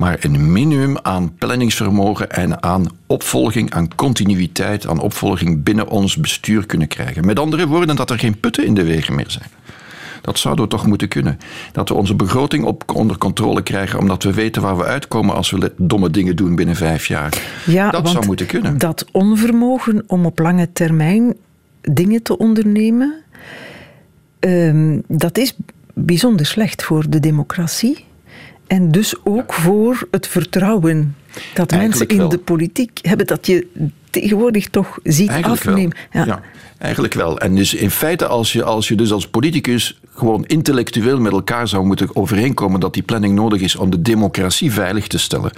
maar 0.00 0.16
een 0.20 0.52
minimum 0.52 0.98
aan 1.02 1.34
planningsvermogen 1.38 2.30
en 2.30 2.62
aan 2.62 2.86
opvolging, 3.06 3.72
aan 3.72 3.94
continuïteit, 3.94 4.86
aan 4.86 5.00
opvolging 5.00 5.62
binnen 5.62 5.88
ons 5.88 6.16
bestuur 6.16 6.66
kunnen 6.66 6.88
krijgen. 6.88 7.26
Met 7.26 7.38
andere 7.38 7.66
woorden, 7.66 7.96
dat 7.96 8.10
er 8.10 8.18
geen 8.18 8.40
putten 8.40 8.66
in 8.66 8.74
de 8.74 8.84
wegen 8.84 9.14
meer 9.14 9.30
zijn. 9.30 9.48
Dat 10.20 10.38
zouden 10.38 10.64
we 10.64 10.70
toch 10.70 10.86
moeten 10.86 11.08
kunnen. 11.08 11.38
Dat 11.72 11.88
we 11.88 11.94
onze 11.94 12.14
begroting 12.14 12.64
op, 12.64 12.82
onder 12.94 13.18
controle 13.18 13.62
krijgen, 13.62 13.98
omdat 13.98 14.22
we 14.22 14.32
weten 14.32 14.62
waar 14.62 14.76
we 14.76 14.84
uitkomen 14.84 15.34
als 15.34 15.50
we 15.50 15.72
domme 15.76 16.10
dingen 16.10 16.36
doen 16.36 16.54
binnen 16.54 16.76
vijf 16.76 17.06
jaar. 17.06 17.42
Ja, 17.66 17.90
dat 17.90 18.08
zou 18.08 18.26
moeten 18.26 18.46
kunnen. 18.46 18.78
Dat 18.78 19.06
onvermogen 19.12 20.04
om 20.06 20.26
op 20.26 20.38
lange 20.38 20.72
termijn 20.72 21.34
dingen 21.80 22.22
te 22.22 22.38
ondernemen, 22.38 23.14
ehm, 24.38 24.98
dat 25.06 25.38
is 25.38 25.56
bijzonder 25.94 26.46
slecht 26.46 26.82
voor 26.82 27.10
de 27.10 27.20
democratie. 27.20 28.08
En 28.70 28.90
dus 28.90 29.14
ook 29.24 29.52
voor 29.52 30.08
het 30.10 30.26
vertrouwen 30.26 31.16
dat 31.54 31.70
mensen 31.70 32.08
in 32.08 32.28
de 32.28 32.38
politiek 32.38 32.98
hebben, 33.02 33.26
dat 33.26 33.46
je 33.46 33.66
tegenwoordig 34.10 34.68
toch 34.68 34.98
ziet 35.02 35.28
Eigenlijk 35.28 35.66
afnemen. 35.66 35.96
Ja. 36.10 36.24
ja. 36.24 36.40
eigenlijk 36.78 37.14
wel. 37.14 37.38
En 37.38 37.54
dus 37.54 37.74
in 37.74 37.90
feite, 37.90 38.26
als 38.26 38.52
je, 38.52 38.64
als 38.64 38.88
je 38.88 38.94
dus 38.94 39.12
als 39.12 39.28
politicus 39.28 40.00
gewoon 40.20 40.44
intellectueel 40.46 41.20
met 41.20 41.32
elkaar 41.32 41.68
zou 41.68 41.84
moeten 41.84 42.16
overeenkomen 42.16 42.80
dat 42.80 42.94
die 42.94 43.02
planning 43.02 43.34
nodig 43.34 43.60
is 43.60 43.76
om 43.76 43.90
de 43.90 44.02
democratie 44.02 44.72
veilig 44.72 45.06
te 45.06 45.18
stellen. 45.18 45.50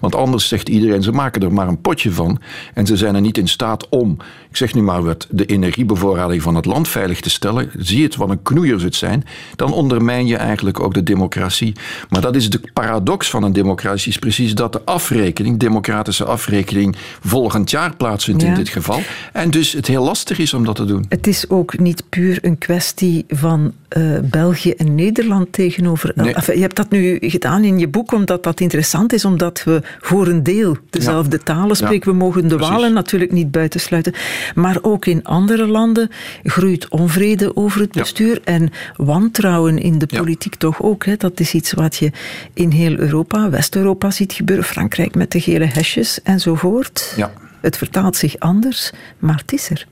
Want 0.00 0.14
anders 0.14 0.48
zegt 0.48 0.68
iedereen, 0.68 1.02
ze 1.02 1.12
maken 1.12 1.42
er 1.42 1.52
maar 1.52 1.68
een 1.68 1.80
potje 1.80 2.12
van 2.12 2.40
en 2.74 2.86
ze 2.86 2.96
zijn 2.96 3.14
er 3.14 3.20
niet 3.20 3.38
in 3.38 3.48
staat 3.48 3.88
om, 3.88 4.16
ik 4.50 4.56
zeg 4.56 4.74
nu 4.74 4.82
maar 4.82 5.02
wat, 5.02 5.26
de 5.30 5.46
energiebevoorrading 5.46 6.42
van 6.42 6.54
het 6.54 6.64
land 6.64 6.88
veilig 6.88 7.20
te 7.20 7.30
stellen. 7.30 7.70
Zie 7.78 8.02
het 8.02 8.16
wat 8.16 8.30
een 8.30 8.42
knoeiers 8.42 8.82
het 8.82 8.94
zijn, 8.94 9.24
dan 9.56 9.72
ondermijn 9.72 10.26
je 10.26 10.36
eigenlijk 10.36 10.80
ook 10.80 10.94
de 10.94 11.02
democratie. 11.02 11.72
Maar 12.08 12.20
dat 12.20 12.36
is 12.36 12.50
de 12.50 12.60
paradox 12.72 13.30
van 13.30 13.42
een 13.42 13.52
democratie, 13.52 14.10
is 14.10 14.18
precies 14.18 14.54
dat 14.54 14.72
de 14.72 14.84
afrekening, 14.84 15.58
democratische 15.58 16.24
afrekening, 16.24 16.96
volgend 17.20 17.70
jaar 17.70 17.81
plaatsvindt 17.90 18.42
in 18.42 18.54
dit 18.54 18.68
geval. 18.68 19.00
En 19.32 19.50
dus 19.50 19.72
het 19.72 19.86
heel 19.86 20.04
lastig 20.04 20.38
is 20.38 20.54
om 20.54 20.64
dat 20.64 20.76
te 20.76 20.84
doen. 20.84 21.04
Het 21.08 21.26
is 21.26 21.48
ook 21.48 21.78
niet 21.78 22.02
puur 22.08 22.38
een 22.42 22.58
kwestie 22.58 23.24
van 23.28 23.72
uh, 23.96 24.18
België 24.22 24.70
en 24.70 24.94
Nederland 24.94 25.52
tegenover. 25.52 26.12
Nee. 26.14 26.34
Enfin, 26.34 26.54
je 26.54 26.60
hebt 26.60 26.76
dat 26.76 26.90
nu 26.90 27.18
gedaan 27.20 27.64
in 27.64 27.78
je 27.78 27.88
boek 27.88 28.12
omdat 28.12 28.42
dat 28.42 28.60
interessant 28.60 29.12
is, 29.12 29.24
omdat 29.24 29.64
we 29.64 29.82
voor 30.00 30.26
een 30.26 30.42
deel 30.42 30.76
dezelfde 30.90 31.36
ja. 31.36 31.54
talen 31.54 31.76
spreken. 31.76 32.12
Ja. 32.12 32.18
We 32.18 32.24
mogen 32.24 32.48
de 32.48 32.54
Precies. 32.54 32.74
Walen 32.74 32.92
natuurlijk 32.92 33.32
niet 33.32 33.50
buitensluiten. 33.50 34.12
Maar 34.54 34.78
ook 34.82 35.06
in 35.06 35.24
andere 35.24 35.66
landen 35.66 36.10
groeit 36.42 36.88
onvrede 36.88 37.56
over 37.56 37.80
het 37.80 37.92
bestuur 37.92 38.40
en 38.44 38.70
wantrouwen 38.96 39.78
in 39.78 39.98
de 39.98 40.06
politiek 40.06 40.54
toch 40.54 40.82
ook. 40.82 41.04
Hè. 41.04 41.16
Dat 41.16 41.40
is 41.40 41.54
iets 41.54 41.72
wat 41.72 41.96
je 41.96 42.10
in 42.54 42.70
heel 42.70 42.98
Europa, 42.98 43.50
West-Europa 43.50 44.10
ziet 44.10 44.32
gebeuren. 44.32 44.64
Frankrijk 44.64 45.14
met 45.14 45.32
de 45.32 45.40
gele 45.40 45.66
hesjes 45.66 46.22
enzovoort. 46.22 47.12
Ja. 47.16 47.32
Het 47.62 47.76
vertaalt 47.76 48.16
zich 48.16 48.38
anders, 48.38 48.90
maar 49.18 49.36
het 49.36 49.52
is 49.52 49.70
er. 49.70 49.86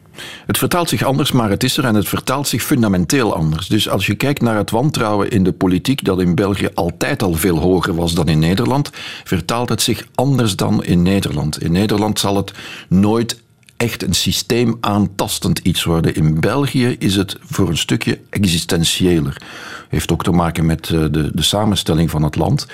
Het 0.46 0.58
vertaalt 0.58 0.88
zich 0.88 1.02
anders, 1.02 1.32
maar 1.32 1.50
het 1.50 1.64
is 1.64 1.76
er 1.76 1.84
en 1.84 1.94
het 1.94 2.08
vertaalt 2.08 2.48
zich 2.48 2.62
fundamenteel 2.62 3.34
anders. 3.34 3.66
Dus 3.66 3.88
als 3.88 4.06
je 4.06 4.14
kijkt 4.14 4.40
naar 4.40 4.56
het 4.56 4.70
wantrouwen 4.70 5.30
in 5.30 5.44
de 5.44 5.52
politiek, 5.52 6.04
dat 6.04 6.20
in 6.20 6.34
België 6.34 6.68
altijd 6.74 7.22
al 7.22 7.34
veel 7.34 7.58
hoger 7.58 7.94
was 7.94 8.14
dan 8.14 8.28
in 8.28 8.38
Nederland, 8.38 8.90
vertaalt 9.24 9.68
het 9.68 9.82
zich 9.82 10.06
anders 10.14 10.56
dan 10.56 10.84
in 10.84 11.02
Nederland. 11.02 11.62
In 11.62 11.72
Nederland 11.72 12.18
zal 12.18 12.36
het 12.36 12.52
nooit 12.88 13.42
echt 13.76 14.02
een 14.02 14.14
systeem 14.14 14.76
aantastend 14.80 15.58
iets 15.58 15.84
worden. 15.84 16.14
In 16.14 16.40
België 16.40 16.96
is 16.98 17.16
het 17.16 17.36
voor 17.40 17.68
een 17.68 17.78
stukje 17.78 18.18
existentiëler. 18.30 19.42
Heeft 19.88 20.12
ook 20.12 20.22
te 20.22 20.30
maken 20.30 20.66
met 20.66 20.86
de, 20.86 21.30
de 21.34 21.42
samenstelling 21.42 22.10
van 22.10 22.22
het 22.22 22.36
land. 22.36 22.66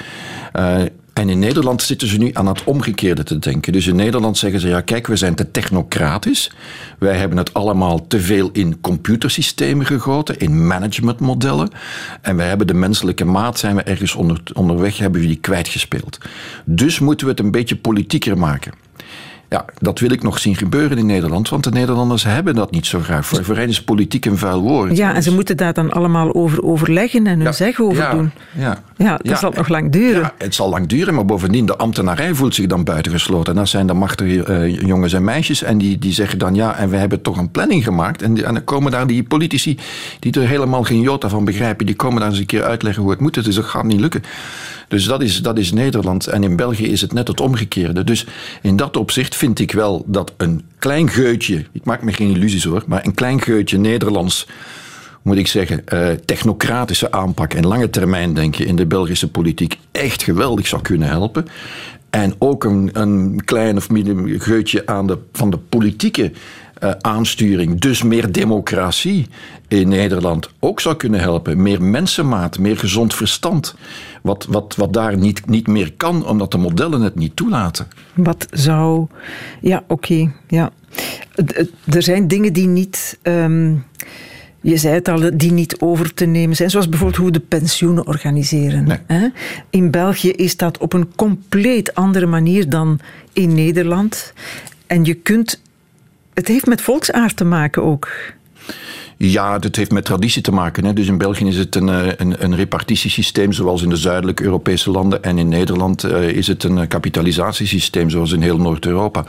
Uh, 0.57 0.83
en 1.17 1.29
in 1.29 1.39
Nederland 1.39 1.83
zitten 1.83 2.09
ze 2.09 2.19
nu 2.19 2.31
aan 2.33 2.47
het 2.47 2.65
omgekeerde 2.65 3.23
te 3.23 3.39
denken. 3.39 3.73
Dus 3.73 3.87
in 3.87 3.97
Nederland 3.97 4.39
zeggen 4.39 4.61
ze, 4.61 4.69
ja 4.69 4.81
kijk, 4.81 5.07
we 5.07 5.17
zijn 5.17 5.35
te 5.35 5.51
technocratisch. 5.51 6.51
Wij 6.99 7.17
hebben 7.17 7.39
het 7.39 7.55
allemaal 7.55 8.07
te 8.07 8.21
veel 8.21 8.51
in 8.53 8.81
computersystemen 8.81 9.87
gegoten, 9.87 10.39
in 10.39 10.67
managementmodellen. 10.67 11.71
En 12.21 12.37
wij 12.37 12.49
hebben 12.49 12.67
de 12.67 12.75
menselijke 12.75 13.25
maat, 13.25 13.59
zijn 13.59 13.77
we 13.77 13.83
ergens 13.83 14.15
onder, 14.15 14.43
onderweg, 14.53 14.99
hebben 14.99 15.21
we 15.21 15.27
die 15.27 15.37
kwijtgespeeld. 15.37 16.19
Dus 16.65 16.99
moeten 16.99 17.27
we 17.27 17.33
het 17.33 17.41
een 17.41 17.51
beetje 17.51 17.77
politieker 17.77 18.39
maken. 18.39 18.73
Ja, 19.49 19.65
dat 19.79 19.99
wil 19.99 20.11
ik 20.11 20.23
nog 20.23 20.39
zien 20.39 20.57
gebeuren 20.57 20.99
in 20.99 21.07
Nederland, 21.07 21.49
want 21.49 21.65
de 21.65 21.71
Nederlanders 21.71 22.25
hebben 22.25 22.55
dat 22.55 22.71
niet 22.71 22.87
zo 22.87 23.01
graag. 23.01 23.27
Voor, 23.27 23.45
voor 23.45 23.57
hen 23.57 23.69
is 23.69 23.83
politiek 23.83 24.25
een 24.25 24.39
vuil 24.39 24.61
woord. 24.61 24.97
Ja, 24.97 25.15
en 25.15 25.23
ze 25.23 25.33
moeten 25.33 25.57
daar 25.57 25.73
dan 25.73 25.93
allemaal 25.93 26.35
over 26.35 26.63
overleggen 26.63 27.27
en 27.27 27.37
hun 27.37 27.47
ja, 27.47 27.53
zeg 27.53 27.81
over 27.81 28.03
ja, 28.03 28.11
doen. 28.11 28.31
Ja, 28.53 28.83
ja, 28.97 29.19
dat 29.23 29.39
zal 29.39 29.51
nog 29.51 29.69
lang 29.69 29.93
duren. 29.93 30.21
Ja, 30.21 30.33
het 30.39 30.55
zal 30.55 30.69
lang 30.69 30.87
duren, 30.87 31.15
maar 31.15 31.25
bovendien, 31.25 31.67
de 31.67 31.77
ambtenarij 31.77 32.35
voelt 32.35 32.55
zich 32.55 32.67
dan 32.67 32.85
buitengesloten. 32.85 33.53
En 33.53 33.59
dat 33.59 33.69
zijn 33.69 33.87
de 33.87 33.93
machtige 33.93 34.47
uh, 34.49 34.81
jongens 34.81 35.13
en 35.13 35.25
meisjes 35.25 35.63
en 35.63 35.79
die, 35.79 35.99
die 35.99 36.13
zeggen 36.13 36.39
dan 36.39 36.55
ja, 36.55 36.77
en 36.77 36.89
we 36.89 36.97
hebben 36.97 37.23
toch 37.23 37.37
een 37.37 37.51
planning 37.51 37.85
gemaakt. 37.85 38.23
En, 38.23 38.35
die, 38.35 38.45
en 38.45 38.55
dan 38.55 38.65
komen 38.65 38.93
daar 38.93 39.07
die 39.07 39.23
politici 39.23 39.79
die 40.19 40.33
er 40.33 40.49
helemaal 40.49 40.83
geen 40.83 41.01
jota 41.01 41.29
van 41.29 41.45
begrijpen, 41.45 41.87
die 41.87 41.97
komen 41.97 42.21
daar 42.21 42.29
eens 42.29 42.39
een 42.39 42.47
keer 42.47 42.63
uitleggen 42.63 43.03
hoe 43.03 43.11
het 43.11 43.21
moet. 43.21 43.45
Dus 43.45 43.55
dat 43.55 43.65
gaat 43.65 43.85
niet 43.85 44.01
lukken. 44.01 44.23
Dus 44.89 45.05
dat 45.05 45.23
is, 45.23 45.43
dat 45.43 45.59
is 45.59 45.73
Nederland. 45.73 46.27
En 46.27 46.43
in 46.43 46.57
België 46.57 46.87
is 46.87 47.01
het 47.01 47.13
net 47.13 47.29
het 47.29 47.41
omgekeerde. 47.41 48.05
Dus 48.05 48.27
in 48.63 48.77
dat 48.77 48.97
opzicht 48.97 49.37
vind 49.37 49.59
ik 49.59 49.73
wel 49.73 50.05
dat 50.07 50.33
een 50.37 50.63
klein 50.79 51.09
geutje, 51.09 51.65
ik 51.73 51.85
maak 51.85 52.03
me 52.03 52.13
geen 52.13 52.35
illusies 52.35 52.65
hoor, 52.65 52.85
maar 52.87 53.07
een 53.07 53.15
klein 53.15 53.43
geutje 53.43 53.79
Nederlands 53.79 54.47
moet 55.23 55.37
ik 55.37 55.47
zeggen, 55.47 55.85
uh, 55.93 56.09
technocratische 56.25 57.11
aanpak 57.11 57.55
en 57.55 57.67
lange 57.67 57.91
termijn 57.91 58.35
denken 58.35 58.67
in 58.67 58.77
de 58.77 58.87
Belgische 58.87 59.31
politiek 59.31 59.79
echt 59.93 60.23
geweldig 60.23 60.67
zou 60.67 60.83
kunnen 60.83 61.09
helpen. 61.09 61.47
En 62.11 62.35
ook 62.39 62.65
een, 62.65 62.91
een 62.93 63.45
klein 63.45 63.77
of 63.77 63.91
midden 63.91 64.41
geutje 64.41 64.87
aan 64.87 65.07
de, 65.07 65.19
van 65.33 65.51
de 65.51 65.59
politieke 65.59 66.33
uh, 66.83 66.91
aansturing, 67.01 67.81
dus 67.81 68.03
meer 68.03 68.33
democratie 68.33 69.27
in 69.69 69.89
Nederland 69.89 70.51
ook 70.59 70.81
zou 70.81 70.97
kunnen 70.97 71.21
helpen. 71.21 71.63
Meer 71.63 71.83
mensenmaat, 71.83 72.59
meer 72.59 72.79
gezond 72.79 73.15
verstand. 73.15 73.75
Wat, 74.23 74.47
wat, 74.49 74.75
wat 74.77 74.93
daar 74.93 75.17
niet, 75.17 75.47
niet 75.47 75.67
meer 75.67 75.93
kan, 75.97 76.27
omdat 76.27 76.51
de 76.51 76.59
modellen 76.59 77.01
het 77.01 77.15
niet 77.15 77.37
toelaten. 77.37 77.89
Wat 78.15 78.47
zou. 78.51 79.07
Ja, 79.61 79.83
oké. 79.87 79.93
Okay, 79.93 80.33
ja. 80.49 80.71
Er 81.85 82.03
zijn 82.03 82.29
dingen 82.29 82.53
die 82.53 82.67
niet. 82.67 83.19
Um 83.23 83.85
je 84.61 84.77
zei 84.77 84.95
het 84.95 85.09
al, 85.09 85.31
die 85.35 85.53
niet 85.53 85.81
over 85.81 86.15
te 86.15 86.25
nemen 86.25 86.57
zijn. 86.57 86.71
Zoals 86.71 86.89
bijvoorbeeld 86.89 87.19
hoe 87.19 87.27
we 87.27 87.39
de 87.39 87.57
pensioenen 87.59 88.07
organiseren. 88.07 89.01
In 89.71 89.91
België 89.91 90.31
is 90.31 90.57
dat 90.57 90.79
op 90.79 90.93
een 90.93 91.15
compleet 91.17 91.95
andere 91.95 92.27
manier 92.27 92.69
dan 92.69 93.01
in 93.33 93.55
Nederland. 93.55 94.33
En 94.87 95.05
je 95.05 95.15
kunt... 95.15 95.61
Het 96.37 96.49
heeft 96.49 96.67
met 96.67 96.81
volksaard 96.81 97.37
te 97.37 97.45
maken 97.45 97.83
ook. 97.83 98.09
Ja, 99.19 99.59
dat 99.59 99.77
heeft 99.77 99.93
met 99.93 100.05
traditie 100.05 100.43
te 100.43 100.53
maken. 100.53 100.85
Hè. 100.85 100.93
Dus 100.93 101.07
in 101.07 101.19
België 101.19 101.47
is 101.47 101.57
het 101.57 101.75
een, 101.75 101.89
eh, 101.89 102.13
een, 102.17 102.45
een 102.45 102.57
repartitiesysteem, 102.57 103.53
zoals 103.53 103.83
in 103.83 103.89
de 103.89 103.97
zuidelijke 103.97 104.43
Europese 104.43 104.91
landen. 104.91 105.23
En 105.23 105.39
in 105.39 105.49
Nederland 105.49 106.05
uh, 106.05 106.29
is 106.29 106.47
het 106.47 106.65
een 106.65 106.89
kapitalisatiesysteem, 106.89 108.11
zoals 108.11 108.33
in 108.33 108.43
heel 108.43 108.59
Noord-Europa. 108.59 109.25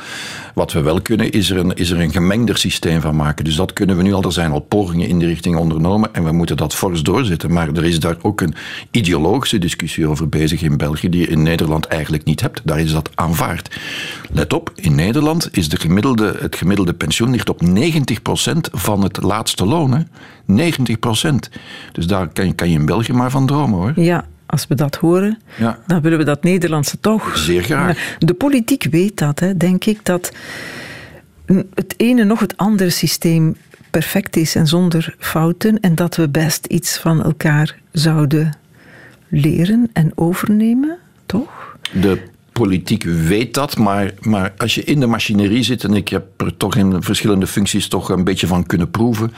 Wat 0.54 0.72
we 0.72 0.82
wel 0.82 1.02
kunnen, 1.02 1.32
is 1.32 1.50
er, 1.50 1.58
een, 1.58 1.74
is 1.74 1.90
er 1.90 2.00
een 2.00 2.12
gemengder 2.12 2.58
systeem 2.58 3.02
van 3.02 3.16
maken. 3.16 3.46
Dus 3.46 3.56
dat 3.56 3.74
kunnen 3.74 3.98
we 3.98 4.04
nu 4.04 4.14
al. 4.14 4.24
Er 4.24 4.32
zijn 4.32 4.52
al 4.52 4.60
pogingen 4.60 5.08
in 5.08 5.20
die 5.20 5.28
richting 5.28 5.56
ondernomen 5.56 6.14
en 6.14 6.24
we 6.24 6.32
moeten 6.32 6.58
dat 6.58 6.76
fors 6.76 7.02
doorzetten. 7.02 7.54
Maar 7.54 7.68
er 7.68 7.86
is 7.86 8.00
daar 8.00 8.18
ook 8.22 8.42
een 8.42 8.56
ideologische 8.92 9.58
discussie 9.58 10.08
over 10.08 10.30
bezig 10.30 10.62
in 10.62 10.78
België, 10.78 11.10
die 11.10 11.22
je 11.22 11.28
in 11.28 11.44
Nederland 11.44 11.86
eigenlijk 11.86 12.24
niet 12.24 12.42
hebt. 12.42 12.62
Daar 12.64 12.80
is 12.80 12.92
dat 12.92 13.10
aanvaard. 13.16 13.80
Let 14.32 14.54
op, 14.54 14.72
in 14.76 14.96
Nederland 14.96 15.50
is 15.52 15.70
de 15.70 15.78
gemiddelde, 15.78 16.36
het 16.40 16.56
gemiddelde 16.56 16.94
pensioen 16.94 17.32
ligt 17.32 17.50
op 17.50 17.62
90% 17.66 17.72
van 18.72 19.04
het 19.04 19.22
laatste 19.22 19.66
loon. 19.66 20.08
90 20.46 21.00
procent. 21.00 21.50
Dus 21.92 22.08
daar 22.08 22.28
kan 22.28 22.46
je, 22.48 22.54
kan 22.54 22.70
je 22.70 22.80
in 22.80 22.86
België 22.86 23.14
maar 23.14 23.32
van 23.32 23.46
dromen 23.46 23.80
hoor. 23.80 23.94
Ja, 23.96 24.26
als 24.46 24.68
we 24.68 24.76
dat 24.76 24.96
horen, 24.96 25.40
ja. 25.58 25.80
dan 25.88 26.02
willen 26.02 26.18
we 26.18 26.24
dat 26.24 26.44
Nederlandse 26.44 27.00
toch. 27.00 27.38
Zeer 27.38 27.64
graag. 27.64 28.16
De 28.20 28.34
politiek 28.34 28.88
weet 28.92 29.18
dat, 29.18 29.40
hè, 29.40 29.58
denk 29.58 29.86
ik, 29.86 30.06
dat 30.06 30.32
het 31.74 31.94
ene 31.98 32.24
nog 32.24 32.40
het 32.40 32.58
andere 32.58 32.90
systeem 32.90 33.56
perfect 33.90 34.36
is 34.36 34.56
en 34.56 34.68
zonder 34.68 35.16
fouten. 35.20 35.80
En 35.80 35.96
dat 35.96 36.16
we 36.16 36.30
best 36.30 36.66
iets 36.66 36.98
van 36.98 37.24
elkaar 37.24 37.76
zouden 37.92 38.58
leren 39.28 39.90
en 39.94 40.12
overnemen, 40.16 40.98
toch? 41.26 41.78
De 41.92 42.22
politiek 42.58 43.04
weet 43.04 43.54
dat, 43.54 43.78
maar, 43.78 44.14
maar 44.22 44.54
als 44.58 44.76
je 44.76 44.84
in 44.84 45.00
de 45.00 45.08
machinerie 45.08 45.64
zit, 45.64 45.84
en 45.84 45.94
ik 45.94 46.08
heb 46.08 46.42
er 46.42 46.58
toch 46.58 46.76
in 46.76 47.04
verschillende 47.04 47.48
functies 47.48 47.88
toch 47.88 48.10
een 48.10 48.24
beetje 48.24 48.48
van 48.48 48.66
kunnen 48.66 48.92
proeven, 48.92 49.34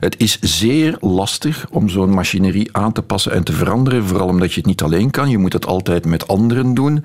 het 0.00 0.14
is 0.18 0.38
zeer 0.40 0.96
lastig 1.00 1.66
om 1.70 1.88
zo'n 1.88 2.10
machinerie 2.10 2.68
aan 2.72 2.92
te 2.92 3.02
passen 3.02 3.32
en 3.32 3.44
te 3.44 3.52
veranderen, 3.52 4.04
vooral 4.04 4.28
omdat 4.28 4.52
je 4.52 4.56
het 4.56 4.66
niet 4.66 4.82
alleen 4.82 5.10
kan. 5.10 5.30
Je 5.30 5.38
moet 5.38 5.52
het 5.52 5.66
altijd 5.66 6.06
met 6.06 6.28
anderen 6.28 6.74
doen. 6.74 7.04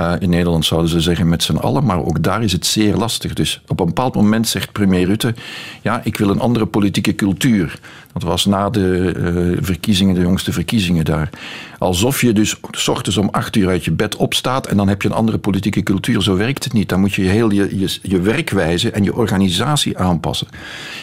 Uh, 0.00 0.12
in 0.18 0.30
Nederland 0.30 0.64
zouden 0.64 0.90
ze 0.90 1.00
zeggen 1.00 1.28
met 1.28 1.42
z'n 1.42 1.56
allen, 1.56 1.84
maar 1.84 2.04
ook 2.04 2.22
daar 2.22 2.42
is 2.42 2.52
het 2.52 2.66
zeer 2.66 2.96
lastig. 2.96 3.34
Dus 3.34 3.62
op 3.68 3.80
een 3.80 3.86
bepaald 3.86 4.14
moment 4.14 4.48
zegt 4.48 4.72
premier 4.72 5.06
Rutte, 5.06 5.34
ja, 5.82 6.00
ik 6.04 6.16
wil 6.16 6.30
een 6.30 6.40
andere 6.40 6.66
politieke 6.66 7.14
cultuur. 7.14 7.78
Dat 8.20 8.28
was 8.28 8.44
na 8.44 8.70
de 8.70 9.14
uh, 9.16 9.58
verkiezingen, 9.60 10.14
de 10.14 10.20
jongste 10.20 10.52
verkiezingen 10.52 11.04
daar. 11.04 11.30
Alsof 11.78 12.20
je 12.20 12.32
dus 12.32 12.56
s 12.70 12.88
ochtends 12.88 13.18
om 13.18 13.28
acht 13.28 13.56
uur 13.56 13.68
uit 13.68 13.84
je 13.84 13.90
bed 13.90 14.16
opstaat 14.16 14.66
en 14.66 14.76
dan 14.76 14.88
heb 14.88 15.02
je 15.02 15.08
een 15.08 15.14
andere 15.14 15.38
politieke 15.38 15.82
cultuur. 15.82 16.22
Zo 16.22 16.36
werkt 16.36 16.64
het 16.64 16.72
niet. 16.72 16.88
Dan 16.88 17.00
moet 17.00 17.14
je 17.14 17.22
heel 17.22 17.50
je, 17.50 17.78
je, 17.78 17.98
je 18.02 18.20
werkwijze 18.20 18.90
en 18.90 19.04
je 19.04 19.14
organisatie 19.14 19.98
aanpassen. 19.98 20.46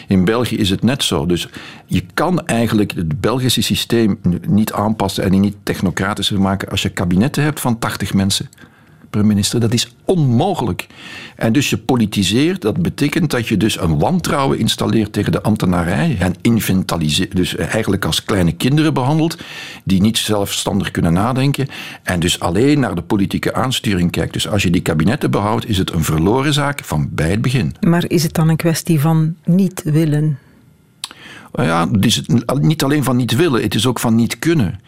In 0.08 0.26
België 0.26 0.58
is 0.58 0.70
het 0.70 0.84
net 0.84 1.04
zo. 1.04 1.26
Dus 1.26 1.50
je 1.86 2.04
kan 2.14 2.46
eigenlijk 2.46 2.92
het 2.96 3.22
Belgische 3.22 3.62
systeem 3.62 4.20
niet 4.48 4.72
aanpassen 4.72 5.24
en 5.24 5.40
niet 5.40 5.56
technocratischer 5.64 6.42
maken 6.42 6.70
als 6.70 6.82
je 6.82 6.90
kabinetten 6.90 7.44
hebt 7.44 7.60
van 7.60 7.80
80 7.80 8.14
mensen 8.14 8.50
minister. 9.12 9.60
Dat 9.60 9.74
is 9.74 9.96
onmogelijk. 10.06 10.88
En 11.36 11.54
dus 11.54 11.70
je 11.70 11.78
politiseert, 11.78 12.62
dat 12.62 12.82
betekent 12.82 13.32
dat 13.32 13.48
je 13.48 13.58
dus 13.58 13.80
een 13.80 14.00
wantrouwen 14.00 14.60
installeert 14.60 15.14
tegen 15.14 15.32
de 15.32 15.42
ambtenarij. 15.42 16.16
En 16.20 16.36
inventaliseert, 16.42 17.36
dus 17.36 17.56
eigenlijk 17.56 18.06
als 18.06 18.24
kleine 18.24 18.52
kinderen 18.52 18.94
behandelt, 18.94 19.38
die 19.84 20.02
niet 20.02 20.18
zelfstandig 20.18 20.92
kunnen 20.92 21.14
nadenken. 21.14 21.68
En 22.04 22.20
dus 22.20 22.40
alleen 22.40 22.80
naar 22.80 22.96
de 22.96 23.02
politieke 23.02 23.54
aansturing 23.54 24.12
kijkt. 24.12 24.34
Dus 24.34 24.48
als 24.48 24.64
je 24.64 24.70
die 24.70 24.82
kabinetten 24.82 25.32
behoudt, 25.32 25.70
is 25.70 25.78
het 25.78 25.92
een 25.92 26.04
verloren 26.04 26.54
zaak 26.54 26.84
van 26.84 27.10
bij 27.12 27.30
het 27.30 27.42
begin. 27.42 27.76
Maar 27.80 28.04
is 28.08 28.24
het 28.24 28.34
dan 28.34 28.50
een 28.50 28.56
kwestie 28.56 29.00
van 29.00 29.36
niet 29.46 29.82
willen? 29.84 30.38
Ja, 31.66 31.88
het 31.92 32.06
is 32.06 32.22
niet 32.60 32.84
alleen 32.84 33.04
van 33.04 33.16
niet 33.16 33.36
willen, 33.36 33.62
het 33.62 33.76
is 33.76 33.86
ook 33.86 34.00
van 34.00 34.16
niet 34.16 34.40
kunnen. 34.40 34.80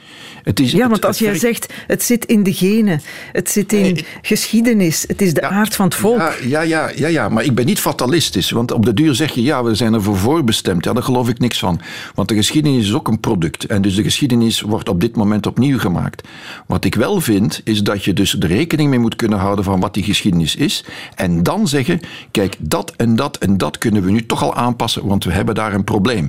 Het 0.43 0.59
is, 0.59 0.71
ja, 0.71 0.89
want 0.89 1.05
als 1.05 1.19
jij 1.19 1.37
zegt, 1.37 1.73
het 1.87 2.03
zit 2.03 2.25
in 2.25 2.43
de 2.43 2.53
genen, 2.53 3.01
het 3.31 3.49
zit 3.49 3.73
in 3.73 3.99
geschiedenis, 4.21 5.03
het 5.07 5.21
is 5.21 5.33
de 5.33 5.41
aard 5.41 5.75
van 5.75 5.85
het 5.85 5.95
volk. 5.95 6.17
Ja, 6.17 6.33
ja, 6.47 6.61
ja, 6.61 6.91
ja, 6.95 7.07
ja, 7.07 7.29
maar 7.29 7.43
ik 7.43 7.55
ben 7.55 7.65
niet 7.65 7.79
fatalistisch. 7.79 8.51
Want 8.51 8.71
op 8.71 8.85
de 8.85 8.93
duur 8.93 9.15
zeg 9.15 9.31
je, 9.31 9.41
ja, 9.41 9.63
we 9.63 9.75
zijn 9.75 9.93
ervoor 9.93 10.17
voorbestemd. 10.17 10.85
Ja, 10.85 10.93
daar 10.93 11.03
geloof 11.03 11.29
ik 11.29 11.39
niks 11.39 11.59
van. 11.59 11.81
Want 12.15 12.29
de 12.29 12.35
geschiedenis 12.35 12.85
is 12.85 12.93
ook 12.93 13.07
een 13.07 13.19
product. 13.19 13.65
En 13.65 13.81
dus 13.81 13.95
de 13.95 14.03
geschiedenis 14.03 14.61
wordt 14.61 14.89
op 14.89 15.01
dit 15.01 15.15
moment 15.15 15.47
opnieuw 15.47 15.79
gemaakt. 15.79 16.27
Wat 16.67 16.85
ik 16.85 16.95
wel 16.95 17.21
vind, 17.21 17.61
is 17.63 17.83
dat 17.83 18.03
je 18.03 18.13
dus 18.13 18.31
de 18.31 18.47
rekening 18.47 18.89
mee 18.89 18.99
moet 18.99 19.15
kunnen 19.15 19.39
houden 19.39 19.65
van 19.65 19.79
wat 19.79 19.93
die 19.93 20.03
geschiedenis 20.03 20.55
is. 20.55 20.83
En 21.15 21.43
dan 21.43 21.67
zeggen, 21.67 21.99
kijk, 22.31 22.55
dat 22.59 22.93
en 22.95 23.15
dat 23.15 23.37
en 23.37 23.57
dat 23.57 23.77
kunnen 23.77 24.03
we 24.03 24.11
nu 24.11 24.25
toch 24.25 24.43
al 24.43 24.55
aanpassen, 24.55 25.07
want 25.07 25.23
we 25.23 25.31
hebben 25.31 25.55
daar 25.55 25.73
een 25.73 25.83
probleem. 25.83 26.27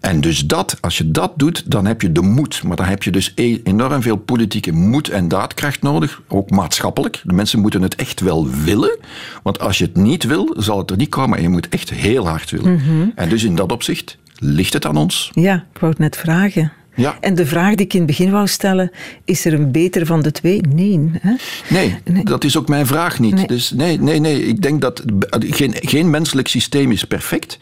En 0.00 0.20
dus 0.20 0.46
dat, 0.46 0.78
als 0.80 0.98
je 0.98 1.10
dat 1.10 1.32
doet, 1.36 1.70
dan 1.70 1.86
heb 1.86 2.02
je 2.02 2.12
de 2.12 2.20
moed. 2.20 2.62
Maar 2.62 2.76
dan 2.76 2.86
heb 2.86 3.02
je 3.02 3.10
dus 3.10 3.32
e- 3.34 3.60
enorm 3.64 4.02
veel 4.02 4.16
politieke 4.16 4.72
moed 4.72 5.08
en 5.08 5.28
daadkracht 5.28 5.82
nodig, 5.82 6.22
ook 6.28 6.50
maatschappelijk. 6.50 7.20
De 7.24 7.32
mensen 7.32 7.60
moeten 7.60 7.82
het 7.82 7.94
echt 7.94 8.20
wel 8.20 8.48
willen, 8.50 8.98
want 9.42 9.60
als 9.60 9.78
je 9.78 9.84
het 9.84 9.96
niet 9.96 10.24
wil, 10.24 10.54
zal 10.58 10.78
het 10.78 10.90
er 10.90 10.96
niet 10.96 11.08
komen. 11.08 11.36
En 11.36 11.42
je 11.42 11.48
moet 11.48 11.68
echt 11.68 11.90
heel 11.90 12.28
hard 12.28 12.50
willen. 12.50 12.72
Mhm. 12.72 13.08
En 13.14 13.28
dus 13.28 13.44
in 13.44 13.54
dat 13.54 13.72
opzicht 13.72 14.18
ligt 14.38 14.72
het 14.72 14.86
aan 14.86 14.96
ons. 14.96 15.30
Ja, 15.32 15.54
ik 15.72 15.78
wou 15.78 15.92
het 15.92 16.00
net 16.00 16.16
vragen. 16.16 16.72
Ja. 16.96 17.16
En 17.20 17.34
de 17.34 17.46
vraag 17.46 17.74
die 17.74 17.86
ik 17.86 17.92
in 17.92 17.98
het 17.98 18.08
begin 18.08 18.30
wou 18.30 18.46
stellen, 18.46 18.90
is 19.24 19.44
er 19.44 19.52
een 19.52 19.70
beter 19.70 20.06
van 20.06 20.22
de 20.22 20.32
twee? 20.32 20.60
Nee. 20.68 21.10
Hè? 21.20 21.34
Nee, 21.68 21.98
nee, 22.04 22.24
dat 22.24 22.44
is 22.44 22.56
ook 22.56 22.68
mijn 22.68 22.86
vraag 22.86 23.18
niet. 23.18 23.34
Nee. 23.34 23.46
Dus 23.46 23.70
nee, 23.70 24.00
nee, 24.00 24.20
nee. 24.20 24.46
Ik 24.46 24.62
denk 24.62 24.80
dat 24.80 25.02
geen, 25.30 25.74
geen 25.80 26.10
menselijk 26.10 26.48
systeem 26.48 26.92
is 26.92 27.04
perfect, 27.04 27.58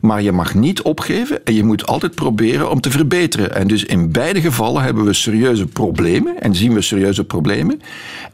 maar 0.00 0.22
je 0.22 0.32
mag 0.32 0.54
niet 0.54 0.82
opgeven 0.82 1.44
en 1.44 1.54
je 1.54 1.64
moet 1.64 1.86
altijd 1.86 2.14
proberen 2.14 2.70
om 2.70 2.80
te 2.80 2.90
verbeteren. 2.90 3.54
En 3.54 3.66
dus 3.66 3.84
in 3.84 4.12
beide 4.12 4.40
gevallen 4.40 4.82
hebben 4.82 5.04
we 5.04 5.12
serieuze 5.12 5.66
problemen 5.66 6.40
en 6.40 6.54
zien 6.54 6.74
we 6.74 6.82
serieuze 6.82 7.24
problemen. 7.24 7.80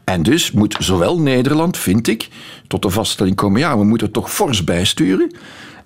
En 0.03 0.23
dus 0.23 0.51
moet 0.51 0.75
zowel 0.79 1.19
Nederland, 1.19 1.77
vind 1.77 2.07
ik, 2.07 2.27
tot 2.67 2.81
de 2.81 2.89
vaststelling 2.89 3.35
komen, 3.35 3.59
ja, 3.59 3.77
we 3.77 3.83
moeten 3.83 4.11
toch 4.11 4.31
fors 4.31 4.63
bijsturen. 4.63 5.31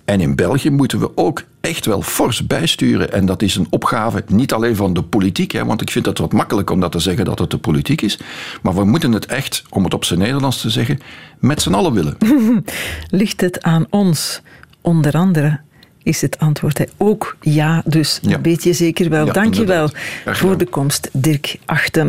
En 0.07 0.21
in 0.21 0.35
België 0.35 0.69
moeten 0.69 0.99
we 0.99 1.11
ook 1.15 1.43
echt 1.61 1.85
wel 1.85 2.01
fors 2.01 2.47
bijsturen. 2.47 3.11
En 3.11 3.25
dat 3.25 3.41
is 3.41 3.55
een 3.55 3.67
opgave 3.69 4.23
niet 4.27 4.53
alleen 4.53 4.75
van 4.75 4.93
de 4.93 5.01
politiek, 5.01 5.51
hè, 5.51 5.65
want 5.65 5.81
ik 5.81 5.91
vind 5.91 6.05
het 6.05 6.17
wat 6.17 6.33
makkelijk 6.33 6.69
om 6.69 6.79
dat 6.79 6.91
te 6.91 6.99
zeggen 6.99 7.25
dat 7.25 7.39
het 7.39 7.51
de 7.51 7.57
politiek 7.57 8.01
is. 8.01 8.19
Maar 8.61 8.75
we 8.75 8.85
moeten 8.85 9.11
het 9.11 9.25
echt, 9.25 9.63
om 9.69 9.83
het 9.83 9.93
op 9.93 10.05
zijn 10.05 10.19
Nederlands 10.19 10.61
te 10.61 10.69
zeggen, 10.69 10.99
met 11.39 11.61
z'n 11.61 11.73
allen 11.73 11.93
willen. 11.93 12.17
Ligt 13.09 13.41
het 13.41 13.61
aan 13.63 13.85
ons, 13.89 14.41
onder 14.81 15.13
andere? 15.13 15.59
Is 16.03 16.21
het 16.21 16.39
antwoord 16.39 16.85
ook 16.97 17.37
ja, 17.41 17.81
dus 17.85 18.19
Ja. 18.21 18.35
een 18.35 18.41
beetje 18.41 18.73
zeker 18.73 19.09
wel. 19.09 19.25
Ja, 19.25 19.31
Dank 19.31 19.53
je 19.53 19.65
wel 19.65 19.89
voor 20.25 20.57
de 20.57 20.65
komst, 20.65 21.09
Dirk 21.13 21.57
Achten. 21.65 22.05